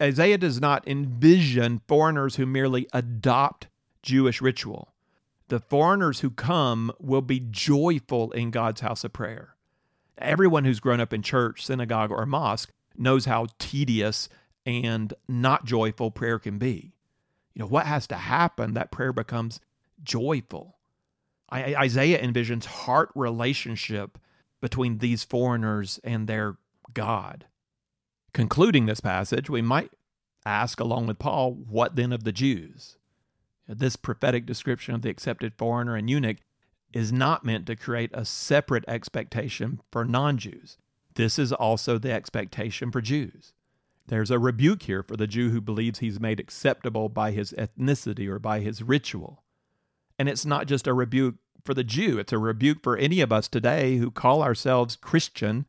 Isaiah 0.01 0.39
does 0.39 0.59
not 0.59 0.87
envision 0.87 1.81
foreigners 1.87 2.37
who 2.37 2.47
merely 2.47 2.87
adopt 2.91 3.67
Jewish 4.01 4.41
ritual. 4.41 4.92
The 5.49 5.59
foreigners 5.59 6.21
who 6.21 6.29
come 6.29 6.91
will 6.99 7.21
be 7.21 7.39
joyful 7.39 8.31
in 8.31 8.51
God's 8.51 8.81
house 8.81 9.03
of 9.03 9.13
prayer. 9.13 9.55
Everyone 10.17 10.63
who's 10.65 10.79
grown 10.79 10.99
up 10.99 11.13
in 11.13 11.21
church, 11.21 11.65
synagogue, 11.65 12.11
or 12.11 12.25
mosque 12.25 12.71
knows 12.97 13.25
how 13.25 13.47
tedious 13.59 14.29
and 14.65 15.13
not 15.27 15.65
joyful 15.65 16.11
prayer 16.11 16.39
can 16.39 16.57
be. 16.57 16.93
You 17.53 17.59
know, 17.59 17.67
what 17.67 17.85
has 17.85 18.07
to 18.07 18.15
happen 18.15 18.73
that 18.73 18.91
prayer 18.91 19.13
becomes 19.13 19.59
joyful? 20.01 20.77
Isaiah 21.51 22.21
envisions 22.21 22.65
heart 22.65 23.09
relationship 23.13 24.17
between 24.61 24.99
these 24.99 25.23
foreigners 25.23 25.99
and 26.03 26.27
their 26.27 26.55
God. 26.93 27.45
Concluding 28.33 28.85
this 28.85 29.01
passage, 29.01 29.49
we 29.49 29.61
might 29.61 29.91
ask, 30.45 30.79
along 30.79 31.07
with 31.07 31.19
Paul, 31.19 31.53
what 31.53 31.95
then 31.95 32.11
of 32.11 32.23
the 32.23 32.31
Jews? 32.31 32.97
This 33.67 33.95
prophetic 33.95 34.45
description 34.45 34.93
of 34.93 35.01
the 35.01 35.09
accepted 35.09 35.53
foreigner 35.57 35.95
and 35.95 36.09
eunuch 36.09 36.37
is 36.91 37.11
not 37.11 37.45
meant 37.45 37.65
to 37.65 37.75
create 37.75 38.11
a 38.13 38.25
separate 38.25 38.85
expectation 38.87 39.81
for 39.91 40.05
non 40.05 40.37
Jews. 40.37 40.77
This 41.15 41.39
is 41.39 41.53
also 41.53 41.97
the 41.97 42.11
expectation 42.11 42.91
for 42.91 43.01
Jews. 43.01 43.53
There's 44.07 44.31
a 44.31 44.39
rebuke 44.39 44.83
here 44.83 45.01
for 45.01 45.15
the 45.15 45.27
Jew 45.27 45.49
who 45.49 45.61
believes 45.61 45.99
he's 45.99 46.19
made 46.19 46.39
acceptable 46.39 47.07
by 47.09 47.31
his 47.31 47.53
ethnicity 47.53 48.27
or 48.27 48.39
by 48.39 48.59
his 48.59 48.83
ritual. 48.83 49.43
And 50.19 50.27
it's 50.27 50.45
not 50.45 50.67
just 50.67 50.87
a 50.87 50.93
rebuke 50.93 51.35
for 51.63 51.73
the 51.73 51.83
Jew. 51.83 52.19
It's 52.19 52.33
a 52.33 52.37
rebuke 52.37 52.83
for 52.83 52.97
any 52.97 53.21
of 53.21 53.31
us 53.31 53.47
today 53.47 53.97
who 53.97 54.11
call 54.11 54.43
ourselves 54.43 54.97
Christian 54.97 55.65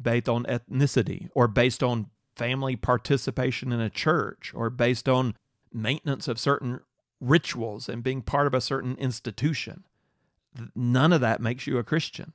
based 0.00 0.28
on 0.28 0.44
ethnicity 0.44 1.28
or 1.34 1.46
based 1.46 1.82
on 1.82 2.10
family 2.34 2.76
participation 2.76 3.72
in 3.72 3.80
a 3.80 3.88
church 3.88 4.52
or 4.54 4.68
based 4.68 5.08
on 5.08 5.34
maintenance 5.72 6.28
of 6.28 6.38
certain 6.38 6.80
rituals 7.20 7.88
and 7.88 8.02
being 8.02 8.22
part 8.22 8.46
of 8.46 8.54
a 8.54 8.60
certain 8.60 8.96
institution. 8.96 9.84
None 10.74 11.12
of 11.12 11.20
that 11.20 11.40
makes 11.40 11.66
you 11.66 11.78
a 11.78 11.84
Christian. 11.84 12.32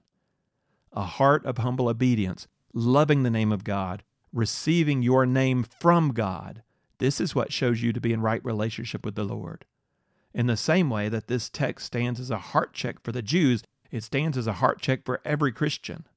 A 0.94 1.04
heart 1.04 1.46
of 1.46 1.60
humble 1.60 1.88
obedience, 1.88 2.48
loving 2.74 3.24
the 3.24 3.30
name 3.30 3.52
of 3.52 3.64
God, 3.64 4.04
receiving 4.34 5.02
your 5.02 5.26
name 5.26 5.64
from 5.64 6.12
God. 6.14 6.64
This 6.98 7.20
is 7.20 7.34
what 7.34 7.54
shows 7.54 7.82
you 7.82 7.94
to 7.94 8.02
be 8.02 8.14
in 8.14 8.22
right 8.22 8.44
relationship 8.44 9.06
with 9.06 9.16
the 9.16 9.24
Lord. 9.24 9.66
In 10.34 10.48
the 10.48 10.58
same 10.58 10.90
way 10.90 11.10
that 11.10 11.28
this 11.28 11.50
text 11.50 11.88
stands 11.88 12.20
as 12.20 12.30
a 12.30 12.38
heart 12.38 12.74
check 12.74 13.04
for 13.04 13.12
the 13.12 13.22
Jews, 13.22 13.64
it 13.90 14.04
stands 14.04 14.38
as 14.38 14.48
a 14.48 14.54
heart 14.54 14.82
check 14.82 15.04
for 15.04 15.20
every 15.26 15.52
Christian. 15.52 16.08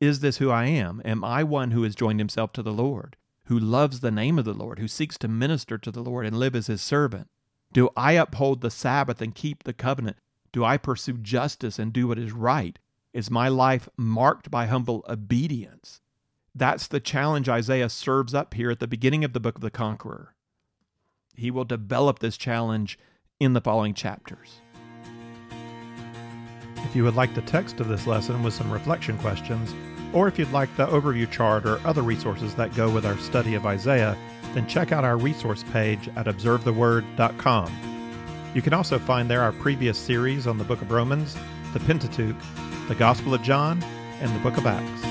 Is 0.00 0.20
this 0.20 0.38
who 0.38 0.50
I 0.50 0.66
am? 0.66 1.02
Am 1.04 1.24
I 1.24 1.42
one 1.42 1.72
who 1.72 1.82
has 1.82 1.94
joined 1.94 2.20
himself 2.20 2.52
to 2.52 2.62
the 2.62 2.72
Lord, 2.72 3.16
who 3.44 3.58
loves 3.58 4.00
the 4.00 4.10
name 4.10 4.38
of 4.38 4.44
the 4.44 4.54
Lord, 4.54 4.78
who 4.78 4.88
seeks 4.88 5.18
to 5.18 5.28
minister 5.28 5.76
to 5.76 5.90
the 5.90 6.02
Lord 6.02 6.24
and 6.24 6.38
live 6.38 6.54
as 6.54 6.68
his 6.68 6.80
servant? 6.80 7.28
Do 7.72 7.90
I 7.96 8.12
uphold 8.12 8.60
the 8.60 8.70
Sabbath 8.70 9.20
and 9.20 9.34
keep 9.34 9.64
the 9.64 9.72
covenant? 9.72 10.16
Do 10.52 10.64
I 10.64 10.78
pursue 10.78 11.18
justice 11.18 11.78
and 11.78 11.92
do 11.92 12.08
what 12.08 12.18
is 12.18 12.32
right? 12.32 12.78
Is 13.12 13.30
my 13.30 13.48
life 13.48 13.88
marked 13.96 14.50
by 14.50 14.66
humble 14.66 15.04
obedience? 15.08 16.00
That's 16.54 16.86
the 16.86 17.00
challenge 17.00 17.48
Isaiah 17.48 17.90
serves 17.90 18.34
up 18.34 18.54
here 18.54 18.70
at 18.70 18.80
the 18.80 18.86
beginning 18.86 19.22
of 19.22 19.32
the 19.32 19.40
book 19.40 19.56
of 19.56 19.60
the 19.60 19.70
Conqueror. 19.70 20.34
He 21.36 21.50
will 21.50 21.64
develop 21.64 22.18
this 22.18 22.36
challenge 22.36 22.98
in 23.38 23.52
the 23.52 23.60
following 23.60 23.94
chapters. 23.94 24.60
If 26.84 26.96
you 26.96 27.04
would 27.04 27.16
like 27.16 27.34
the 27.34 27.42
text 27.42 27.80
of 27.80 27.88
this 27.88 28.06
lesson 28.06 28.42
with 28.42 28.54
some 28.54 28.70
reflection 28.70 29.18
questions, 29.18 29.74
or 30.12 30.26
if 30.26 30.38
you'd 30.38 30.52
like 30.52 30.74
the 30.76 30.86
overview 30.86 31.30
chart 31.30 31.66
or 31.66 31.86
other 31.86 32.02
resources 32.02 32.54
that 32.54 32.74
go 32.74 32.90
with 32.90 33.04
our 33.04 33.18
study 33.18 33.54
of 33.54 33.66
Isaiah, 33.66 34.16
then 34.58 34.66
check 34.66 34.90
out 34.90 35.04
our 35.04 35.16
resource 35.16 35.64
page 35.72 36.08
at 36.16 36.26
observetheword.com. 36.26 38.50
You 38.54 38.62
can 38.62 38.72
also 38.72 38.98
find 38.98 39.30
there 39.30 39.40
our 39.40 39.52
previous 39.52 39.96
series 39.96 40.48
on 40.48 40.58
the 40.58 40.64
book 40.64 40.82
of 40.82 40.90
Romans, 40.90 41.36
the 41.72 41.80
Pentateuch, 41.80 42.36
the 42.88 42.96
Gospel 42.96 43.34
of 43.34 43.42
John, 43.42 43.80
and 44.20 44.34
the 44.34 44.40
book 44.40 44.56
of 44.56 44.66
Acts. 44.66 45.07